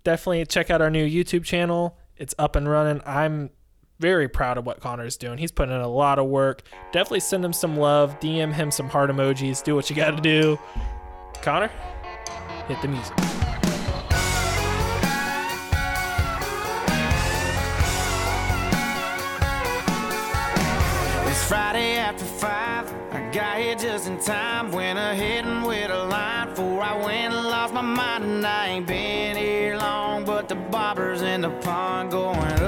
[0.05, 1.97] Definitely check out our new YouTube channel.
[2.15, 3.01] It's up and running.
[3.05, 3.49] I'm
[4.03, 5.37] very proud of what Connor's doing.
[5.37, 6.63] He's putting in a lot of work.
[6.91, 8.19] Definitely send him some love.
[8.19, 9.63] DM him some heart emojis.
[9.63, 10.59] Do what you got to do.
[11.41, 11.71] Connor,
[12.67, 13.13] hit the music.
[21.29, 22.91] It's Friday after five.
[23.13, 24.73] I got here just in time.
[24.73, 28.25] Went ahead and with a line before I went and lost my mind.
[28.25, 32.62] And I ain't been here long, but the bobbers in the pond going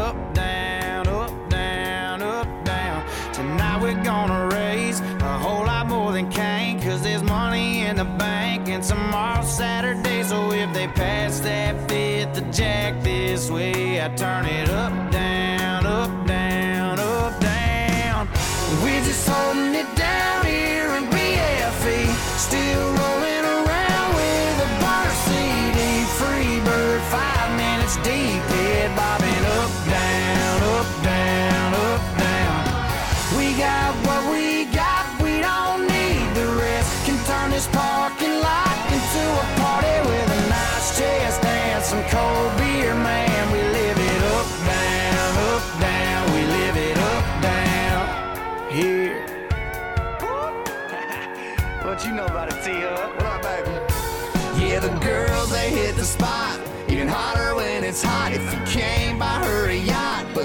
[9.55, 14.64] Saturday, so if they pass that fifth, the jack this way, I turn it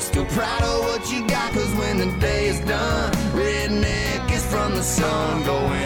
[0.00, 4.74] Still proud of what you got, cause when the day is done, redneck is from
[4.74, 5.44] the sun.
[5.44, 5.79] Going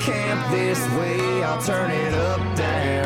[0.00, 1.42] camp this way.
[1.42, 3.01] I'll turn it up, down,